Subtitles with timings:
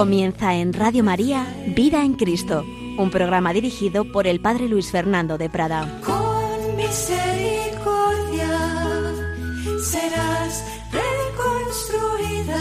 [0.00, 1.46] Comienza en Radio María
[1.76, 2.64] Vida en Cristo,
[2.96, 6.00] un programa dirigido por el Padre Luis Fernando de Prada.
[6.02, 8.48] Con misericordia
[9.84, 12.56] serás reconstruida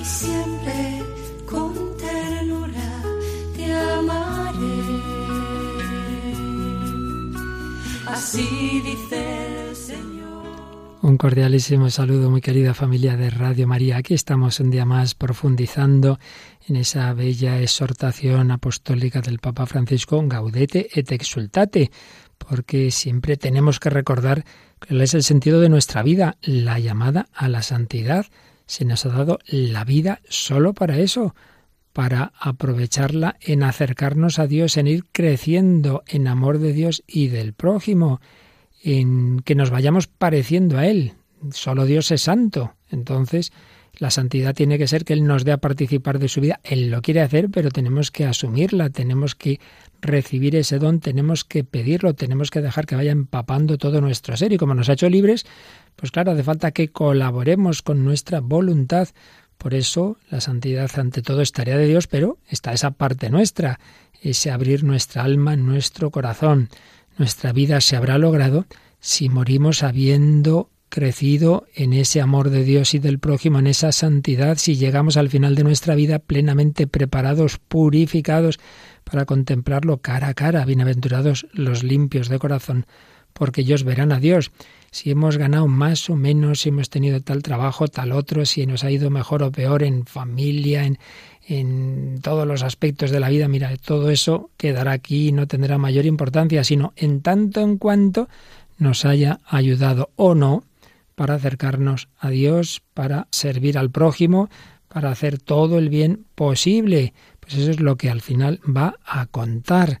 [0.00, 1.02] y siempre
[1.44, 3.02] con ternura
[3.54, 4.80] te amaré.
[8.06, 9.49] Así dice
[11.20, 13.98] cordialísimo saludo, muy querida familia de Radio María.
[13.98, 16.18] Aquí estamos un día más profundizando
[16.66, 21.90] en esa bella exhortación apostólica del Papa Francisco, Gaudete et exultate,
[22.38, 24.46] porque siempre tenemos que recordar
[24.78, 28.24] cuál es el sentido de nuestra vida, la llamada a la santidad.
[28.64, 31.34] Se nos ha dado la vida solo para eso,
[31.92, 37.52] para aprovecharla en acercarnos a Dios, en ir creciendo en amor de Dios y del
[37.52, 38.22] prójimo
[38.82, 41.14] en que nos vayamos pareciendo a Él.
[41.52, 42.74] Solo Dios es santo.
[42.90, 43.52] Entonces,
[43.98, 46.60] la santidad tiene que ser que Él nos dé a participar de su vida.
[46.64, 49.60] Él lo quiere hacer, pero tenemos que asumirla, tenemos que
[50.00, 54.52] recibir ese don, tenemos que pedirlo, tenemos que dejar que vaya empapando todo nuestro ser.
[54.52, 55.44] Y como nos ha hecho libres,
[55.96, 59.08] pues claro, hace falta que colaboremos con nuestra voluntad.
[59.58, 63.78] Por eso la santidad ante todo es tarea de Dios, pero está esa parte nuestra,
[64.22, 66.70] ese abrir nuestra alma, nuestro corazón.
[67.20, 68.64] Nuestra vida se habrá logrado
[68.98, 74.56] si morimos habiendo crecido en ese amor de Dios y del prójimo, en esa santidad,
[74.56, 78.58] si llegamos al final de nuestra vida plenamente preparados, purificados
[79.04, 82.86] para contemplarlo cara a cara, bienaventurados los limpios de corazón,
[83.34, 84.50] porque ellos verán a Dios.
[84.90, 88.82] Si hemos ganado más o menos, si hemos tenido tal trabajo, tal otro, si nos
[88.82, 90.98] ha ido mejor o peor en familia, en,
[91.46, 95.78] en todos los aspectos de la vida, mira, todo eso quedará aquí y no tendrá
[95.78, 98.28] mayor importancia, sino en tanto en cuanto
[98.78, 100.64] nos haya ayudado o no
[101.14, 104.48] para acercarnos a Dios, para servir al prójimo,
[104.88, 107.12] para hacer todo el bien posible.
[107.40, 110.00] Pues eso es lo que al final va a contar,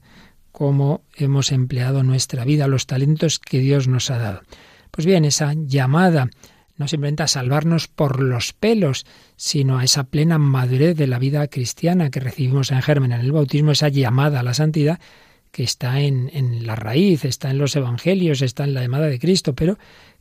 [0.52, 4.42] cómo hemos empleado nuestra vida, los talentos que Dios nos ha dado.
[4.90, 6.28] Pues bien, esa llamada
[6.80, 9.04] no simplemente a salvarnos por los pelos,
[9.36, 13.32] sino a esa plena madurez de la vida cristiana que recibimos en germen en el
[13.32, 14.98] bautismo, esa llamada a la santidad
[15.52, 19.18] que está en, en la raíz, está en los evangelios, está en la llamada de
[19.18, 19.78] Cristo, pero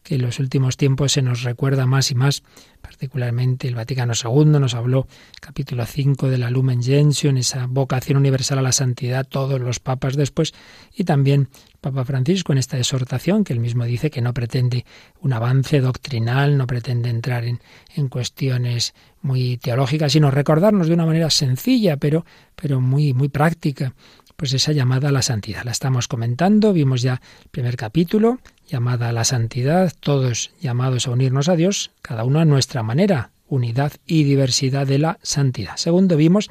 [0.10, 2.44] en los últimos tiempos se nos recuerda más y más,
[2.82, 5.08] particularmente el Vaticano II nos habló,
[5.40, 10.16] capítulo 5 de la Lumen Gentium, esa vocación universal a la santidad, todos los papas
[10.16, 10.54] después,
[10.96, 11.50] y también
[11.80, 14.86] Papa Francisco en esta exhortación, que él mismo dice que no pretende
[15.22, 17.60] un avance doctrinal, no pretende entrar en,
[17.96, 23.94] en cuestiones muy teológicas, sino recordarnos de una manera sencilla, pero, pero muy, muy práctica,
[24.40, 25.66] pues esa llamada a la santidad.
[25.66, 28.40] La estamos comentando, vimos ya el primer capítulo,
[28.70, 33.32] llamada a la santidad, todos llamados a unirnos a Dios, cada uno a nuestra manera,
[33.50, 35.76] unidad y diversidad de la santidad.
[35.76, 36.50] Segundo, vimos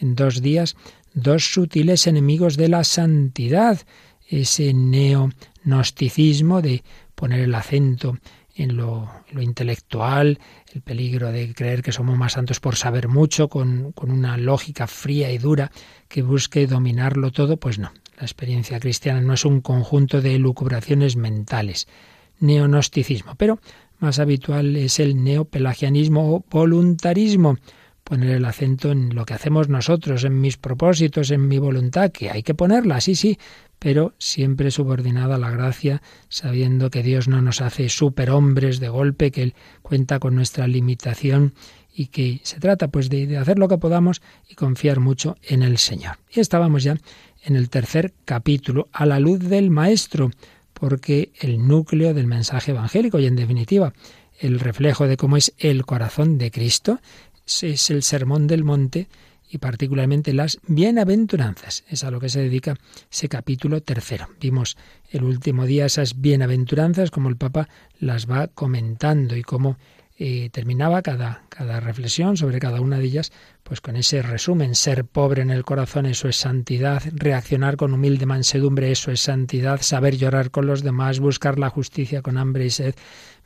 [0.00, 0.76] en dos días
[1.14, 3.80] dos sutiles enemigos de la santidad,
[4.28, 6.84] ese neognosticismo de
[7.14, 8.18] poner el acento
[8.62, 10.38] en lo, intelectual,
[10.72, 14.86] el peligro de creer que somos más santos por saber mucho, con, con una lógica
[14.86, 15.70] fría y dura
[16.08, 17.92] que busque dominarlo todo, pues no.
[18.18, 21.88] La experiencia cristiana no es un conjunto de elucubraciones mentales,
[22.38, 23.60] neonosticismo, pero
[23.98, 27.58] más habitual es el neopelagianismo o voluntarismo,
[28.04, 32.30] poner el acento en lo que hacemos nosotros, en mis propósitos, en mi voluntad, que
[32.30, 33.38] hay que ponerla, sí, sí,
[33.80, 39.32] pero siempre subordinada a la gracia, sabiendo que Dios no nos hace superhombres de golpe,
[39.32, 41.54] que Él cuenta con nuestra limitación
[41.92, 45.62] y que se trata pues de, de, hacer lo que podamos y confiar mucho en
[45.62, 46.18] el Señor.
[46.32, 46.96] Y estábamos ya
[47.42, 50.30] en el tercer capítulo, a la luz del Maestro,
[50.74, 53.92] porque el núcleo del mensaje evangélico y en definitiva
[54.38, 57.00] el reflejo de cómo es el corazón de Cristo
[57.62, 59.08] es el sermón del monte
[59.50, 61.84] y particularmente las bienaventuranzas.
[61.88, 62.76] Es a lo que se dedica
[63.10, 64.28] ese capítulo tercero.
[64.40, 64.76] Vimos
[65.10, 67.68] el último día esas bienaventuranzas, como el Papa
[67.98, 69.76] las va comentando y cómo
[70.22, 73.32] eh, terminaba cada, cada reflexión sobre cada una de ellas,
[73.62, 78.26] pues con ese resumen, ser pobre en el corazón, eso es santidad, reaccionar con humilde
[78.26, 82.70] mansedumbre, eso es santidad, saber llorar con los demás, buscar la justicia con hambre y
[82.70, 82.94] sed,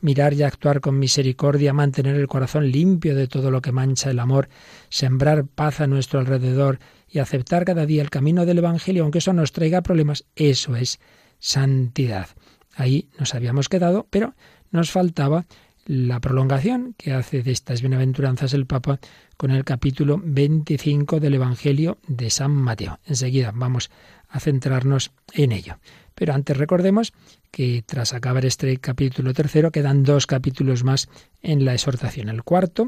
[0.01, 4.19] mirar y actuar con misericordia, mantener el corazón limpio de todo lo que mancha el
[4.19, 4.49] amor,
[4.89, 9.31] sembrar paz a nuestro alrededor y aceptar cada día el camino del Evangelio, aunque eso
[9.31, 10.99] nos traiga problemas, eso es
[11.39, 12.27] santidad.
[12.75, 14.35] Ahí nos habíamos quedado, pero
[14.71, 15.45] nos faltaba
[15.85, 18.99] la prolongación que hace de estas bienaventuranzas el Papa
[19.37, 22.99] con el capítulo 25 del Evangelio de San Mateo.
[23.05, 23.91] Enseguida vamos
[24.27, 25.77] a centrarnos en ello.
[26.15, 27.13] Pero antes recordemos
[27.51, 31.07] que tras acabar este capítulo tercero quedan dos capítulos más
[31.41, 32.29] en la exhortación.
[32.29, 32.87] El cuarto,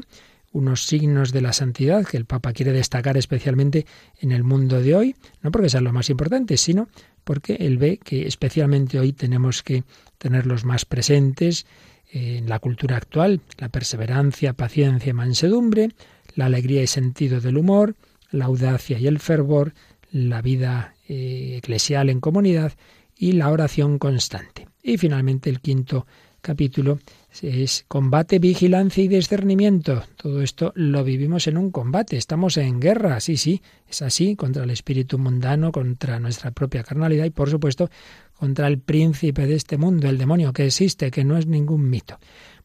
[0.50, 3.86] unos signos de la santidad que el Papa quiere destacar especialmente
[4.18, 6.88] en el mundo de hoy, no porque sean lo más importante, sino
[7.22, 9.84] porque él ve que especialmente hoy tenemos que
[10.16, 11.66] tenerlos más presentes
[12.10, 15.90] en la cultura actual, la perseverancia, paciencia, mansedumbre,
[16.34, 17.96] la alegría y sentido del humor,
[18.30, 19.74] la audacia y el fervor,
[20.10, 22.72] la vida eh, eclesial en comunidad
[23.16, 24.68] y la oración constante.
[24.82, 26.06] Y finalmente el quinto
[26.40, 26.98] capítulo
[27.42, 30.04] es combate, vigilancia y discernimiento.
[30.16, 34.64] Todo esto lo vivimos en un combate, estamos en guerra, sí, sí, es así, contra
[34.64, 37.90] el espíritu mundano, contra nuestra propia carnalidad y por supuesto
[38.38, 42.18] contra el príncipe de este mundo, el demonio que existe, que no es ningún mito.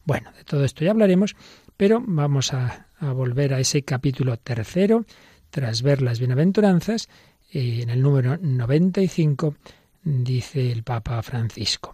[0.04, 1.34] Bueno, de todo esto ya hablaremos,
[1.76, 5.04] pero vamos a, volver a ese capítulo tercero,
[5.50, 7.08] tras ver las bienaventuranzas,
[7.52, 9.56] en el número 95
[10.02, 11.92] dice el Papa Francisco.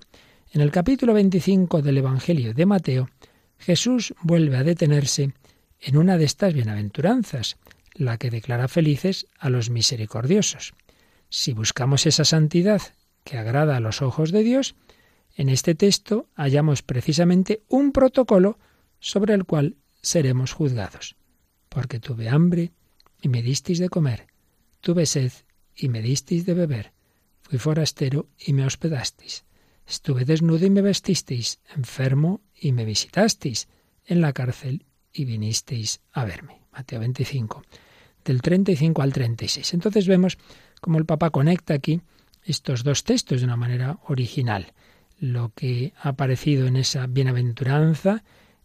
[0.52, 3.08] En el capítulo 25 del Evangelio de Mateo,
[3.58, 5.32] Jesús vuelve a detenerse
[5.80, 7.56] en una de estas bienaventuranzas,
[7.94, 10.74] la que declara felices a los misericordiosos.
[11.28, 12.82] Si buscamos esa santidad
[13.24, 14.76] que agrada a los ojos de Dios,
[15.34, 18.58] en este texto hallamos precisamente un protocolo
[18.98, 21.16] sobre el cual seremos juzgados.
[21.68, 22.72] Porque tuve hambre
[23.22, 24.26] y me disteis de comer,
[24.80, 25.32] tuve sed
[25.74, 26.92] y me disteis de beber,
[27.42, 29.44] fui forastero y me hospedasteis
[29.90, 33.66] Estuve desnudo y me vestisteis, enfermo y me visitasteis,
[34.06, 36.62] en la cárcel y vinisteis a verme.
[36.70, 37.64] Mateo 25,
[38.24, 39.74] del 35 al 36.
[39.74, 40.38] Entonces vemos
[40.80, 42.02] cómo el Papa conecta aquí
[42.44, 44.72] estos dos textos de una manera original.
[45.18, 48.22] Lo que ha aparecido en esa bienaventuranza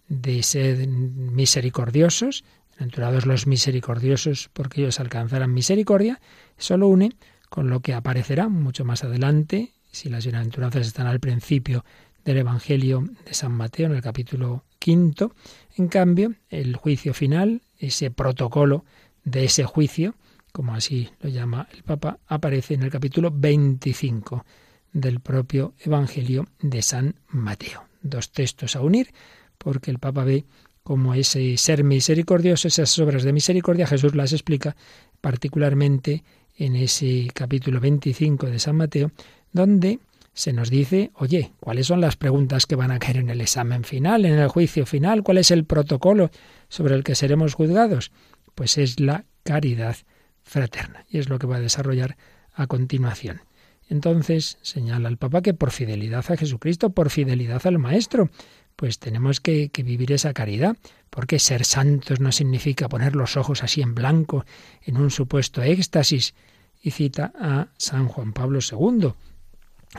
[0.07, 6.19] de ser misericordiosos, bienaventurados los misericordiosos porque ellos alcanzarán misericordia,
[6.57, 7.15] eso lo une
[7.49, 11.85] con lo que aparecerá mucho más adelante si las bienaventuranzas están al principio
[12.25, 15.33] del Evangelio de San Mateo, en el capítulo quinto,
[15.77, 18.83] en cambio, el juicio final, ese protocolo
[19.23, 20.15] de ese juicio,
[20.55, 24.45] como así lo llama el Papa, aparece en el capítulo 25
[24.93, 27.83] del propio Evangelio de San Mateo.
[28.01, 29.13] Dos textos a unir,
[29.57, 30.45] porque el Papa ve
[30.81, 34.77] como ese ser misericordioso, esas obras de misericordia, Jesús las explica
[35.19, 36.23] particularmente
[36.55, 39.11] en ese capítulo 25 de San Mateo,
[39.51, 39.99] donde
[40.31, 43.83] se nos dice, oye, ¿cuáles son las preguntas que van a caer en el examen
[43.83, 45.21] final, en el juicio final?
[45.21, 46.31] ¿Cuál es el protocolo
[46.69, 48.13] sobre el que seremos juzgados?
[48.53, 49.97] Pues es la caridad
[50.45, 51.05] fraterna.
[51.09, 52.15] Y es lo que va a desarrollar
[52.53, 53.41] a continuación.
[53.89, 58.29] Entonces señala el Papa que por fidelidad a Jesucristo, por fidelidad al Maestro,
[58.75, 60.75] pues tenemos que, vivir esa caridad,
[61.09, 64.45] porque ser santos no significa poner los ojos así en blanco
[64.83, 66.33] en un supuesto éxtasis.
[66.81, 69.13] Y cita a San Juan Pablo II,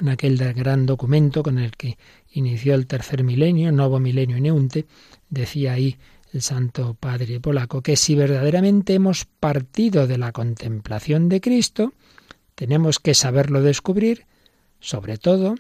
[0.01, 1.99] en aquel gran documento con el que
[2.31, 4.87] inició el tercer milenio, Novo Milenio Neunte,
[5.29, 5.97] decía ahí
[6.37, 11.95] el Santo Padre polaco que si verdaderamente hemos partido de la contemplación de Cristo,
[12.55, 14.27] tenemos que saberlo descubrir,
[14.79, 15.55] sobre todo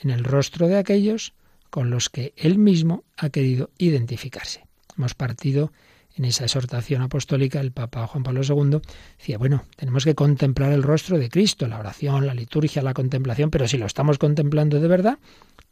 [0.00, 1.34] en el rostro de aquellos
[1.70, 4.64] con los que Él mismo ha querido identificarse.
[4.96, 5.72] Hemos partido
[6.14, 8.80] en esa exhortación apostólica, el Papa Juan Pablo II
[9.18, 13.50] decía, bueno, tenemos que contemplar el rostro de Cristo, la oración, la liturgia, la contemplación,
[13.50, 15.18] pero si lo estamos contemplando de verdad,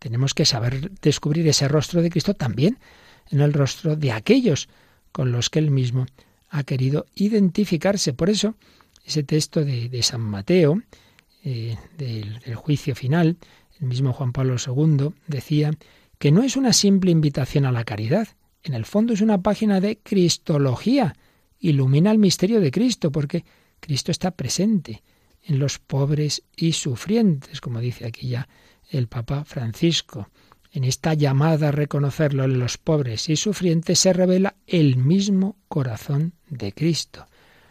[0.01, 2.79] tenemos que saber descubrir ese rostro de Cristo también
[3.31, 4.69] en el rostro de aquellos
[5.13, 6.07] con los que él mismo
[6.51, 8.13] ha querido identificarse.
[8.13, 8.55] Por eso,
[9.05, 10.83] ese texto de, San Mateo,
[11.45, 13.37] eh, del, del juicio final,
[13.81, 15.73] el mismo Juan Pablo II decía
[16.19, 18.29] que no es una simple invitación a la caridad,
[18.63, 21.17] en el fondo es una página de Cristología.
[21.59, 23.45] Ilumina el misterio de Cristo porque
[23.81, 25.03] Cristo está presente
[25.43, 28.49] en los pobres y sufrientes, como dice aquí ya
[28.91, 30.29] el Papa Francisco.
[30.73, 36.35] En esta llamada a reconocerlo en los pobres y sufrientes se revela el mismo corazón
[36.49, 37.27] de Cristo,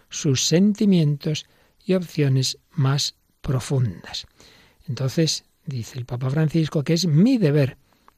[0.09, 1.45] sus sentimientos
[1.85, 4.27] y opciones más profundas.
[4.87, 7.77] Entonces, dice el Papa Francisco que es mi deber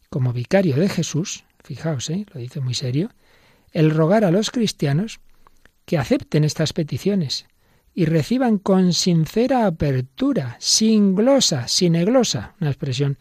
[0.09, 2.25] como vicario de Jesús, fijaos, ¿eh?
[2.33, 3.11] lo dice muy serio,
[3.71, 5.19] el rogar a los cristianos
[5.85, 7.45] que acepten estas peticiones
[7.93, 13.17] y reciban con sincera apertura, sin glosa, sin eglosa, una expresión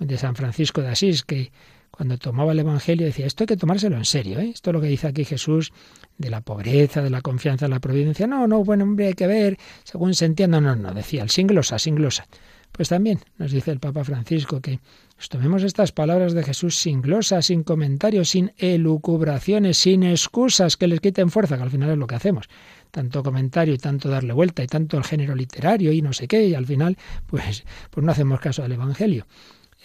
[0.00, 1.52] de San Francisco de Asís que
[1.90, 4.50] cuando tomaba el Evangelio decía, esto hay que tomárselo en serio, ¿eh?
[4.54, 5.72] esto es lo que dice aquí Jesús
[6.16, 9.26] de la pobreza, de la confianza en la providencia, no, no, bueno, hombre, hay que
[9.26, 12.26] ver, según se entienda, no, no, decía, el sin glosa, sin glosa.
[12.72, 14.78] Pues también nos dice el Papa Francisco que
[15.16, 20.86] pues tomemos estas palabras de Jesús sin glosas, sin comentarios, sin elucubraciones, sin excusas que
[20.86, 22.48] les quiten fuerza, que al final es lo que hacemos.
[22.90, 26.46] Tanto comentario y tanto darle vuelta y tanto el género literario y no sé qué,
[26.46, 29.26] y al final pues, pues no hacemos caso al Evangelio.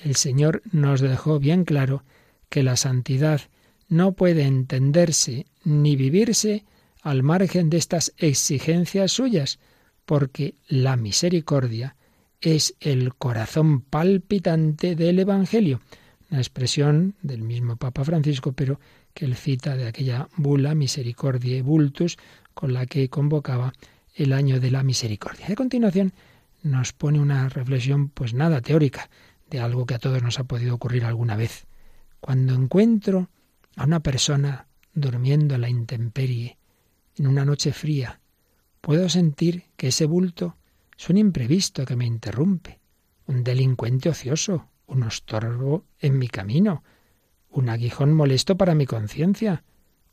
[0.04, 2.04] El Señor nos dejó bien claro
[2.50, 3.42] que la santidad
[3.88, 6.66] no puede entenderse ni vivirse
[7.02, 9.60] al margen de estas exigencias suyas,
[10.06, 11.96] porque la misericordia
[12.42, 15.82] es el corazón palpitante del Evangelio,
[16.30, 18.80] una expresión del mismo Papa Francisco, pero
[19.14, 22.18] que él cita de aquella bula Misericordiae Vultus,
[22.54, 23.74] con la que convocaba
[24.16, 25.48] el año de la misericordia.
[25.50, 26.14] A continuación
[26.64, 29.10] nos pone una reflexión, pues nada teórica,
[29.50, 31.68] de algo que a todos nos ha podido ocurrir alguna vez.
[32.20, 33.30] Cuando encuentro
[33.76, 36.58] a una persona durmiendo a la intemperie,
[37.18, 38.20] en una noche fría,
[38.82, 40.58] puedo sentir que ese bulto
[40.98, 42.80] es un imprevisto que me interrumpe,
[43.28, 46.84] un delincuente ocioso, un estorbo en mi camino,
[47.50, 49.64] un aguijón molesto para mi conciencia,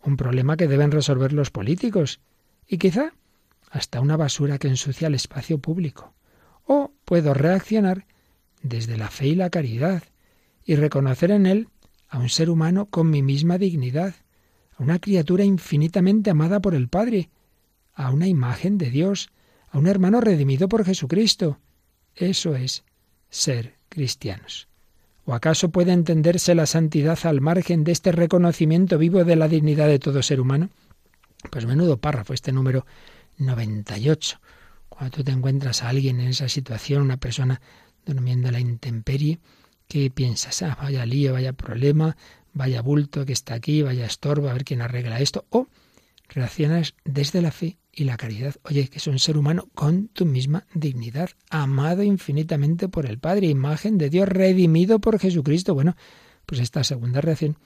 [0.02, 2.20] un problema que deben resolver los políticos,
[2.66, 3.12] y quizá
[3.70, 6.14] hasta una basura que ensucia el espacio público.
[6.64, 8.06] O puedo reaccionar
[8.62, 10.02] desde la fe y la caridad,
[10.64, 11.68] y reconocer en él
[12.08, 14.14] a un ser humano con mi misma dignidad,
[14.76, 17.30] a una criatura infinitamente amada por el Padre,
[17.94, 19.30] a una imagen de Dios,
[19.70, 21.58] a un hermano redimido por Jesucristo.
[22.14, 22.84] Eso es
[23.30, 24.68] ser cristianos.
[25.24, 29.86] ¿O acaso puede entenderse la santidad al margen de este reconocimiento vivo de la dignidad
[29.86, 30.68] de todo ser humano?
[31.50, 32.86] Pues menudo párrafo este número
[33.38, 34.40] 98.
[34.88, 37.60] Cuando tú te encuentras a alguien en esa situación, una persona
[38.04, 39.40] durmiendo la intemperie,
[39.88, 40.62] ¿qué piensas?
[40.62, 42.16] Ah, vaya lío, vaya problema,
[42.52, 45.46] vaya bulto que está aquí, vaya estorbo, a ver quién arregla esto.
[45.50, 45.68] O
[46.28, 48.54] reaccionas desde la fe y la caridad.
[48.64, 53.48] Oye, que es un ser humano con tu misma dignidad, amado infinitamente por el Padre,
[53.48, 55.74] imagen de Dios, redimido por Jesucristo.
[55.74, 55.96] Bueno,
[56.46, 57.58] pues esta segunda reacción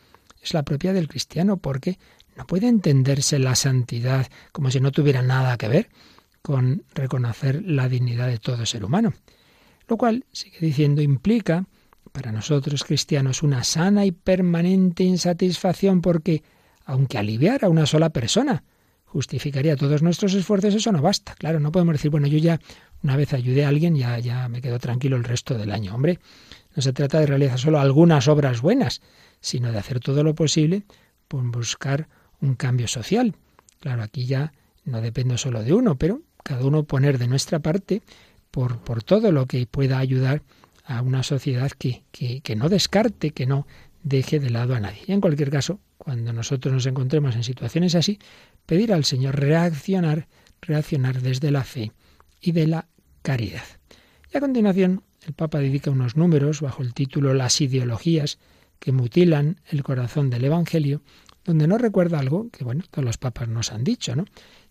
[0.42, 1.98] es la propia del cristiano, porque
[2.36, 5.88] no puede entenderse la santidad como si no tuviera nada que ver
[6.42, 9.12] con reconocer la dignidad de todo ser humano.
[9.88, 11.66] Lo cual, sigue diciendo, implica
[12.12, 16.42] para nosotros cristianos una sana y permanente insatisfacción porque,
[16.84, 18.64] aunque aliviara a una sola persona,
[19.04, 21.34] justificaría todos nuestros esfuerzos, eso no basta.
[21.34, 22.60] Claro, no podemos decir, bueno, yo ya
[23.02, 25.94] una vez ayudé a alguien, ya, ya me quedo tranquilo el resto del año.
[25.94, 26.18] Hombre,
[26.74, 29.00] no se trata de realizar solo algunas obras buenas,
[29.40, 30.84] sino de hacer todo lo posible
[31.28, 32.08] por buscar
[32.40, 33.34] un cambio social.
[33.80, 34.52] Claro, aquí ya
[34.84, 38.02] no depende solo de uno, pero cada uno poner de nuestra parte
[38.56, 40.42] por, todo lo que pueda ayudar
[40.86, 43.66] a una sociedad que, que, que no descarte, que no
[44.02, 45.02] deje de lado a nadie.
[45.06, 48.18] Y en cualquier caso, cuando nosotros nos encontremos en situaciones así,
[48.64, 50.26] pedir al Señor reaccionar,
[50.62, 51.92] reaccionar desde la fe
[52.40, 52.88] y de la
[53.20, 53.64] caridad.
[54.32, 58.38] Y a continuación, el Papa dedica unos números bajo el título Las ideologías
[58.78, 61.02] que mutilan el corazón del Evangelio,
[61.44, 64.24] donde nos recuerda algo que, bueno, todos los papas nos han dicho, ¿no?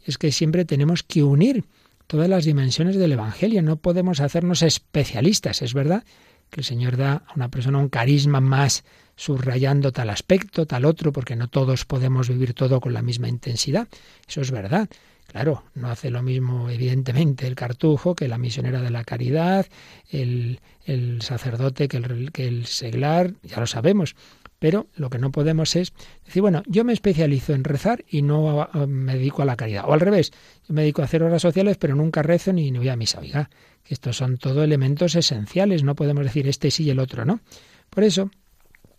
[0.04, 1.66] Es que siempre tenemos que unir
[2.08, 6.04] todas las dimensiones del Evangelio, no podemos hacernos especialistas, es verdad
[6.50, 8.84] que el Señor da a una persona un carisma más
[9.16, 13.88] subrayando tal aspecto, tal otro, porque no todos podemos vivir todo con la misma intensidad.
[14.28, 14.90] Eso es verdad.
[15.28, 19.66] Claro, no hace lo mismo, evidentemente, el cartujo que la misionera de la caridad,
[20.10, 24.16] el, el sacerdote que el, que el seglar, ya lo sabemos.
[24.60, 25.94] Pero lo que no podemos es
[26.26, 29.84] decir, bueno, yo me especializo en rezar y no me dedico a la caridad.
[29.88, 30.32] O al revés,
[30.68, 33.20] yo me dedico a hacer horas sociales, pero nunca rezo ni, ni voy a misa.
[33.20, 33.50] Oiga,
[33.86, 37.42] estos son todos elementos esenciales, no podemos decir este sí y el otro no.
[37.90, 38.32] Por eso,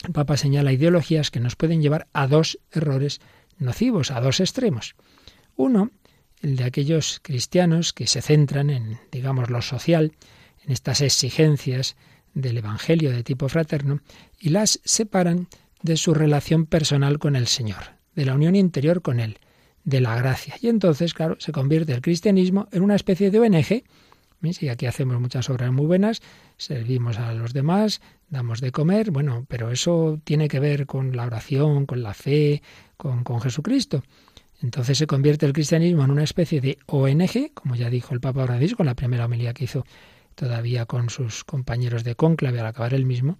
[0.04, 3.20] el Papa señala ideologías que nos pueden llevar a dos errores
[3.58, 4.94] nocivos, a dos extremos.
[5.56, 5.90] Uno,
[6.42, 10.12] el de aquellos cristianos que se centran en, digamos, lo social,
[10.64, 11.96] en estas exigencias
[12.36, 14.00] del Evangelio de tipo fraterno,
[14.38, 15.48] y las separan
[15.82, 19.38] de su relación personal con el Señor, de la unión interior con Él,
[19.84, 20.54] de la gracia.
[20.60, 23.84] Y entonces, claro, se convierte el cristianismo en una especie de ONG.
[24.60, 26.22] Y aquí hacemos muchas obras muy buenas,
[26.56, 31.24] servimos a los demás, damos de comer, bueno, pero eso tiene que ver con la
[31.24, 32.62] oración, con la fe,
[32.96, 34.04] con, con Jesucristo.
[34.62, 38.46] Entonces se convierte el cristianismo en una especie de ONG, como ya dijo el Papa
[38.46, 39.84] Francisco en la primera homilía que hizo
[40.36, 43.38] todavía con sus compañeros de cónclave al acabar el mismo,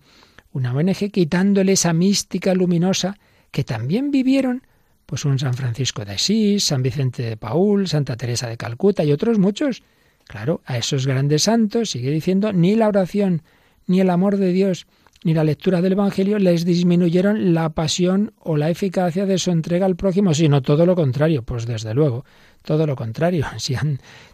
[0.51, 3.19] una ONG quitándole esa mística luminosa
[3.53, 4.67] que también vivieron
[5.05, 9.13] pues un San Francisco de Asís, San Vicente de Paul, Santa Teresa de Calcuta y
[9.13, 9.85] otros muchos.
[10.27, 13.43] Claro, a esos grandes santos, sigue diciendo, ni la oración,
[13.87, 14.89] ni el amor de Dios,
[15.23, 19.87] ni la lectura del Evangelio les disminuyeron la pasión o la eficacia de su entrega
[19.87, 21.43] al prójimo, sino todo lo contrario.
[21.45, 22.25] Pues desde luego,
[22.63, 23.47] todo lo contrario.
[23.59, 23.77] Si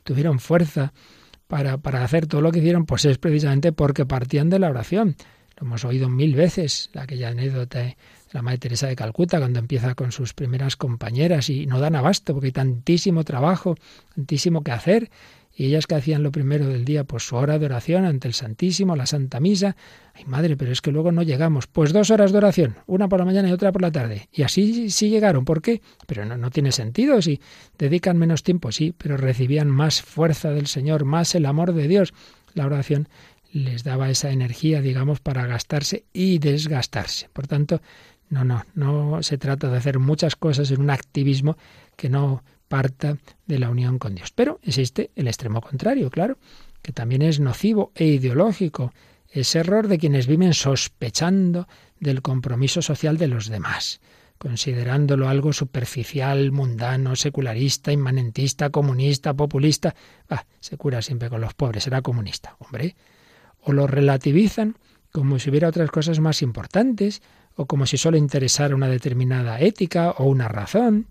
[0.04, 0.92] tuvieron fuerza
[1.52, 5.16] para, para hacer todo lo que hicieron, pues es precisamente porque partían de la oración.
[5.60, 7.96] Lo hemos oído mil veces, aquella anécdota de
[8.30, 12.32] la Madre Teresa de Calcuta, cuando empieza con sus primeras compañeras y no dan abasto
[12.32, 13.76] porque hay tantísimo trabajo,
[14.14, 15.10] tantísimo que hacer
[15.54, 18.34] Y ellas que hacían lo primero del día, pues su hora de oración ante el
[18.34, 19.76] Santísimo, la Santa Misa.
[20.14, 21.66] Ay, madre, pero es que luego no llegamos.
[21.66, 24.28] Pues dos horas de oración, una por la mañana y otra por la tarde.
[24.32, 25.44] Y así sí llegaron.
[25.44, 25.82] ¿Por qué?
[26.06, 27.20] Pero no, no tiene sentido.
[27.20, 27.40] Si
[27.78, 32.14] dedican menos tiempo, sí, pero recibían más fuerza del Señor, más el amor de Dios.
[32.54, 33.08] La oración
[33.52, 37.28] les daba esa energía, digamos, para gastarse y desgastarse.
[37.32, 37.82] Por tanto,
[38.30, 41.58] no, no, no se trata de hacer muchas cosas en un activismo
[41.96, 42.42] que no
[42.72, 44.32] parta de la unión con Dios.
[44.34, 46.38] Pero existe el extremo contrario, claro,
[46.80, 48.94] que también es nocivo e ideológico,
[49.28, 51.68] ese error de quienes viven sospechando
[52.00, 54.00] del compromiso social de los demás,
[54.38, 59.94] considerándolo algo superficial, mundano, secularista, inmanentista, comunista, populista.
[60.30, 62.96] Ah, se cura siempre con los pobres, será comunista, hombre.
[63.60, 64.78] O lo relativizan
[65.12, 67.20] como si hubiera otras cosas más importantes,
[67.54, 71.06] o como si solo interesara una determinada ética o una razón.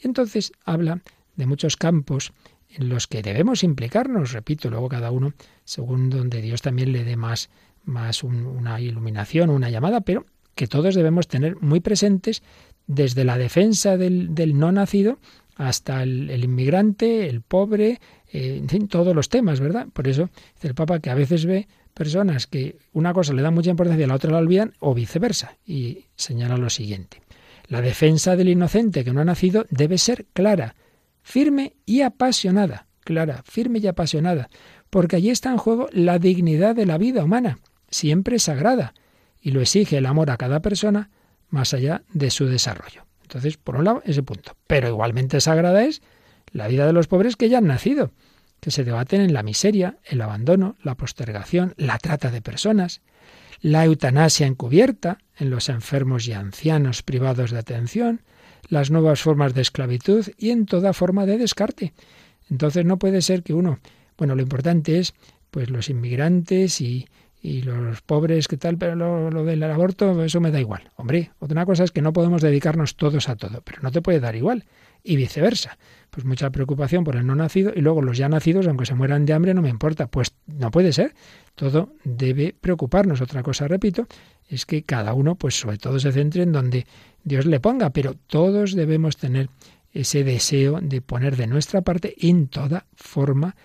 [0.00, 1.00] Y entonces habla
[1.36, 2.32] de muchos campos
[2.68, 5.34] en los que debemos implicarnos, repito, luego cada uno
[5.64, 7.50] según donde Dios también le dé más,
[7.84, 12.42] más una iluminación, una llamada, pero que todos debemos tener muy presentes
[12.86, 15.18] desde la defensa del, del no nacido
[15.56, 18.00] hasta el, inmigrante, el pobre,
[18.32, 19.86] eh, en fin, todos los temas, ¿verdad?
[19.92, 23.50] Por eso dice el Papa que a veces ve personas que una cosa le da
[23.50, 27.21] mucha importancia y la otra la olvidan, o viceversa, y señala lo siguiente.
[27.72, 30.74] La defensa del inocente que no ha nacido debe ser clara,
[31.22, 32.86] firme y apasionada.
[33.00, 34.50] Clara, firme y apasionada,
[34.90, 38.92] porque allí está en juego la dignidad de la vida humana, siempre sagrada,
[39.40, 41.08] y lo exige el amor a cada persona
[41.48, 43.06] más allá de su desarrollo.
[43.22, 44.54] Entonces, por un lado, ese punto.
[44.66, 46.02] Pero igualmente sagrada es
[46.50, 48.12] la vida de los pobres que ya han nacido
[48.60, 53.00] que se debaten en la miseria, el abandono, la postergación, la trata de personas,
[53.62, 58.20] la eutanasia encubierta en los enfermos y ancianos privados de atención,
[58.68, 61.94] las nuevas formas de esclavitud y en toda forma de descarte.
[62.50, 63.78] Entonces no puede ser que uno,
[64.18, 65.14] bueno, lo importante es
[65.50, 67.06] pues los inmigrantes y,
[67.42, 68.78] y los pobres, ¿qué tal?
[68.78, 70.90] Pero lo, del aborto, eso me da igual.
[70.94, 74.20] Hombre, otra cosa es que no podemos dedicarnos todos a todo, pero no te puede
[74.20, 74.64] dar igual.
[75.02, 75.76] Y viceversa
[76.10, 79.24] pues mucha preocupación por el no nacido y luego los ya nacidos, aunque se mueran
[79.24, 80.06] de hambre, no me importa.
[80.06, 81.14] Pues no puede ser.
[81.56, 83.20] Todo debe preocuparnos.
[83.20, 84.06] Otra cosa, repito,
[84.48, 86.86] es que cada uno, pues sobre todo se centre en donde
[87.24, 89.48] Dios le ponga, pero todos debemos tener
[89.92, 93.56] ese deseo de poner de nuestra parte en toda forma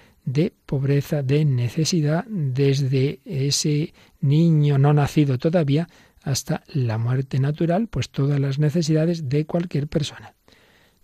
[0.66, 5.88] pobreza, de necesidad, desde ese niño no nacido todavía
[6.22, 10.34] hasta la muerte natural, pues todas las necesidades de cualquier persona.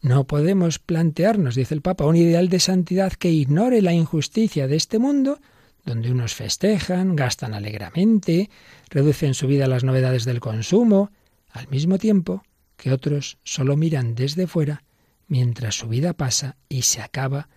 [0.01, 4.75] No podemos plantearnos, dice el Papa, un ideal de santidad que ignore la injusticia de
[4.75, 5.39] este mundo,
[5.85, 8.49] donde unos festejan, gastan alegremente,
[8.89, 11.11] reducen su vida a las novedades del consumo,
[11.51, 12.43] al mismo tiempo
[12.75, 14.83] que otros solo miran desde fuera
[15.27, 17.47] mientras su vida pasa y se acaba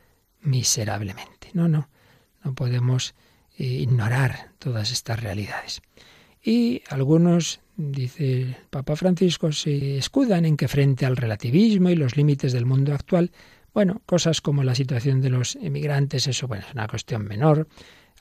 [0.40, 1.35] miserablemente.
[1.56, 1.88] No, no,
[2.44, 3.14] no podemos
[3.56, 5.80] eh, ignorar todas estas realidades.
[6.44, 12.14] Y algunos dice el Papa Francisco, se escudan en que frente al relativismo y los
[12.18, 13.32] límites del mundo actual,
[13.72, 17.68] bueno, cosas como la situación de los emigrantes, eso bueno, es una cuestión menor.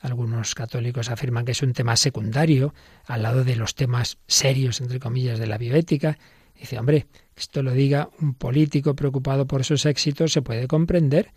[0.00, 4.98] Algunos católicos afirman que es un tema secundario al lado de los temas serios, entre
[4.98, 6.18] comillas, de la bioética.
[6.58, 11.32] Dice, hombre, que esto lo diga un político preocupado por sus éxitos se puede comprender,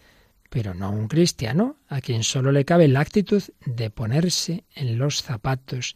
[0.49, 5.21] pero no un cristiano a quien solo le cabe la actitud de ponerse en los
[5.21, 5.95] zapatos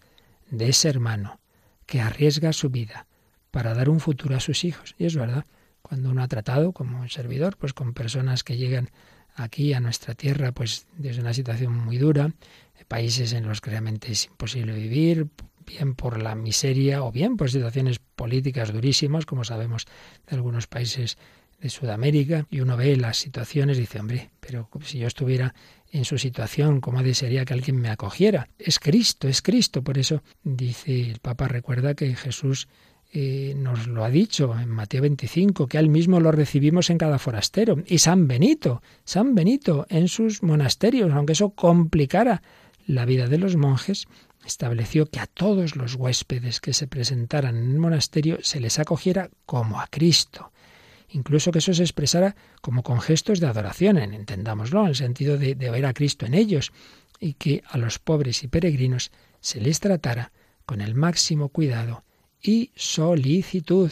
[0.49, 1.39] de ese hermano
[1.85, 3.07] que arriesga su vida
[3.51, 4.95] para dar un futuro a sus hijos.
[4.97, 5.45] Y es verdad,
[5.81, 8.89] cuando uno ha tratado como un servidor, pues con personas que llegan
[9.35, 12.31] aquí a nuestra tierra, pues desde una situación muy dura,
[12.87, 15.27] países en los que realmente es imposible vivir,
[15.65, 19.85] bien por la miseria o bien por situaciones políticas durísimas, como sabemos
[20.27, 21.17] de algunos países
[21.63, 25.55] de Sudamérica, y uno ve las situaciones y dice, hombre, pero si yo estuviera
[25.91, 28.49] en su situación, cómo desearía que alguien me acogiera.
[28.59, 29.81] Es Cristo, es Cristo.
[29.81, 32.67] Por eso dice el Papa, recuerda que Jesús
[33.13, 37.17] eh, nos lo ha dicho en Mateo 25, que al mismo lo recibimos en cada
[37.17, 37.81] forastero.
[37.87, 42.41] Y San Benito, San Benito en sus monasterios, aunque eso complicara
[42.85, 44.07] la vida de los monjes,
[44.45, 49.29] estableció que a todos los huéspedes que se presentaran en el monasterio se les acogiera
[49.45, 50.51] como a Cristo
[51.13, 55.55] incluso que eso se expresara como con gestos de adoración, entendámoslo, en el sentido de,
[55.55, 56.71] de ver a Cristo en ellos,
[57.19, 60.31] y que a los pobres y peregrinos se les tratara
[60.65, 62.03] con el máximo cuidado
[62.41, 63.91] y solicitud.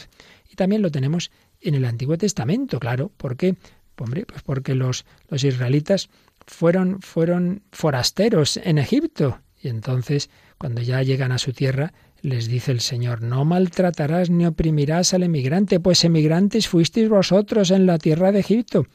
[0.50, 1.30] Y también lo tenemos
[1.60, 3.10] en el Antiguo Testamento, claro.
[3.16, 3.56] ¿Por qué?
[3.98, 6.10] Hombre, pues porque los, los israelitas
[6.46, 9.38] fueron, fueron forasteros en Egipto.
[9.60, 14.46] Y entonces, cuando ya llegan a su tierra, les dice el Señor, no maltratarás ni
[14.46, 18.86] oprimirás al emigrante, pues emigrantes fuisteis vosotros en la tierra de Egipto.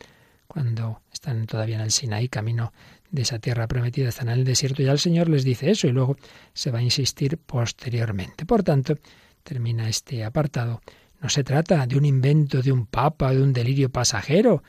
[0.48, 2.72] Cuando están todavía en el Sinaí, camino
[3.12, 5.92] de esa tierra prometida, están en el desierto, ya el Señor les dice eso y
[5.92, 6.16] luego
[6.54, 8.46] se va a insistir posteriormente.
[8.46, 8.98] Por tanto,
[9.44, 10.82] termina este apartado.
[11.22, 14.64] No se trata de un invento de un papa, de un delirio pasajero.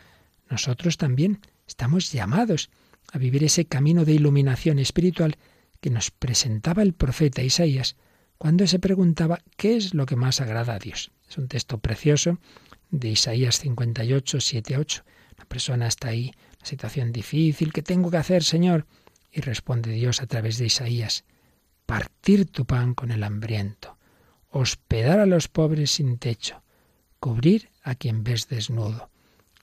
[0.51, 2.71] Nosotros también estamos llamados
[3.13, 5.37] a vivir ese camino de iluminación espiritual
[5.81, 7.97] que nos presentaba el profeta Isaías
[8.39, 11.11] cuando se preguntaba qué es lo que más agrada a Dios.
[11.29, 12.39] Es un texto precioso
[12.91, 15.05] de Isaías 58, 7 8.
[15.37, 18.87] La persona está ahí, una situación difícil, ¿qué tengo que hacer, Señor?
[19.31, 21.25] Y responde Dios a través de Isaías,
[21.85, 23.99] partir tu pan con el hambriento,
[24.49, 26.63] hospedar a los pobres sin techo,
[27.21, 29.11] cubrir a quien ves desnudo,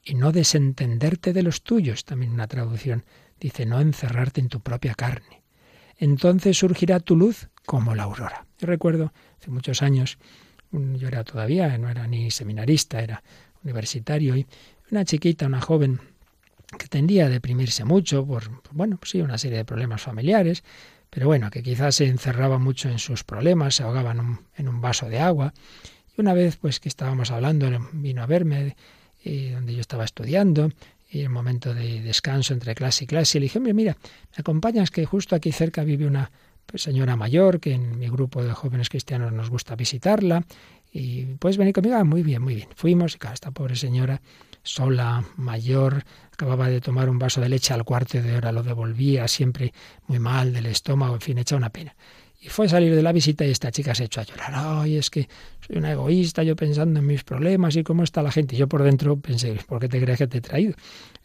[0.03, 3.05] y no desentenderte de los tuyos, también una traducción
[3.39, 5.44] dice, no encerrarte en tu propia carne.
[5.97, 8.45] Entonces surgirá tu luz como la aurora.
[8.59, 10.17] Yo recuerdo, hace muchos años,
[10.71, 13.23] yo era todavía, no era ni seminarista, era
[13.63, 14.45] universitario, y
[14.91, 15.99] una chiquita, una joven,
[16.77, 20.63] que tendía a deprimirse mucho por, bueno, pues sí, una serie de problemas familiares,
[21.09, 25.07] pero bueno, que quizás se encerraba mucho en sus problemas, se ahogaba en un, vaso
[25.07, 25.53] de agua.
[26.17, 28.75] Y una vez, pues que estábamos hablando, vino a verme,
[29.23, 30.71] eh, donde yo estaba estudiando,
[31.09, 34.91] y en momento de descanso entre clase y clase, y le dije, mira, ¿me acompañas?
[34.91, 36.31] Que justo aquí cerca vive una
[36.65, 40.45] pues, señora mayor, que en mi grupo de jóvenes cristianos nos gusta visitarla,
[40.91, 42.69] y puedes venir conmigo, ah, muy bien, muy bien.
[42.75, 44.21] Fuimos y claro, esta pobre señora,
[44.63, 49.27] sola, mayor, acababa de tomar un vaso de leche al cuarto de hora, lo devolvía
[49.27, 49.73] siempre
[50.07, 51.95] muy mal del estómago, en fin, echa una pena.
[52.45, 54.51] Y fue a salir de la visita y esta chica se echó a llorar.
[54.53, 55.27] Ay, es que
[55.65, 58.55] soy una egoísta, yo pensando en mis problemas y cómo está la gente.
[58.55, 60.75] Y yo por dentro pensé, ¿por qué te crees que te he traído?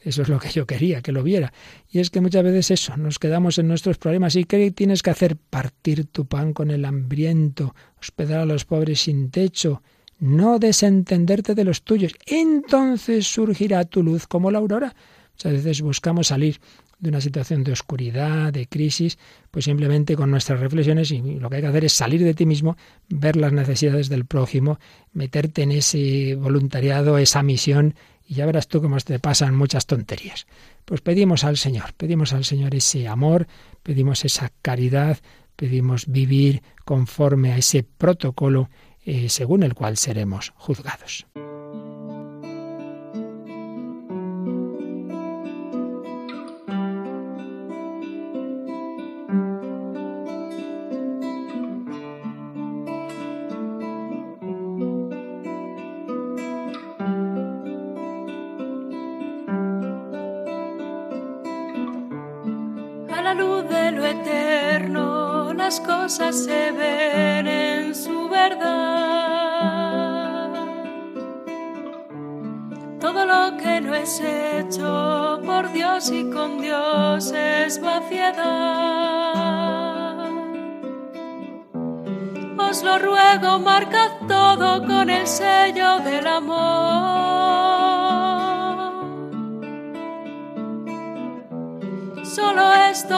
[0.03, 1.53] Eso es lo que yo quería, que lo viera.
[1.91, 4.35] Y es que muchas veces eso, nos quedamos en nuestros problemas.
[4.35, 5.37] ¿Y qué tienes que hacer?
[5.37, 9.83] Partir tu pan con el hambriento, hospedar a los pobres sin techo,
[10.21, 12.15] no desentenderte de los tuyos.
[12.25, 14.95] Entonces surgirá tu luz como la aurora.
[15.35, 16.61] Muchas veces buscamos salir
[17.01, 19.19] de una situación de oscuridad, de crisis,
[19.51, 22.47] pues simplemente con nuestras reflexiones y lo que hay que hacer es salir de ti
[22.47, 22.77] mismo,
[23.09, 24.79] ver las necesidades del prójimo,
[25.13, 27.95] meterte en ese voluntariado, esa misión
[28.27, 30.47] y ya verás tú cómo te pasan muchas tonterías.
[30.85, 33.49] Pues pedimos al Señor, pedimos al Señor ese amor,
[33.83, 35.19] pedimos esa caridad,
[35.57, 38.71] pedimos vivir conforme a ese protocolo
[39.05, 41.27] eh, según el cual seremos juzgados.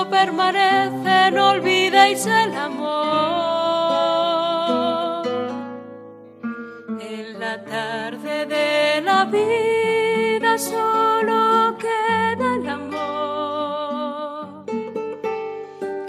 [0.02, 3.22] Esto permanece, no olvidéis el amor.
[9.26, 14.64] vida solo queda el amor.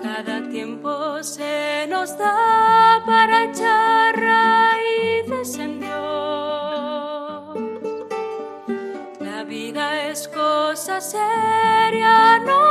[0.02, 5.94] Cada tiempo se nos da para echar raíces en Dios.
[9.20, 12.63] La vida es cosa seria, no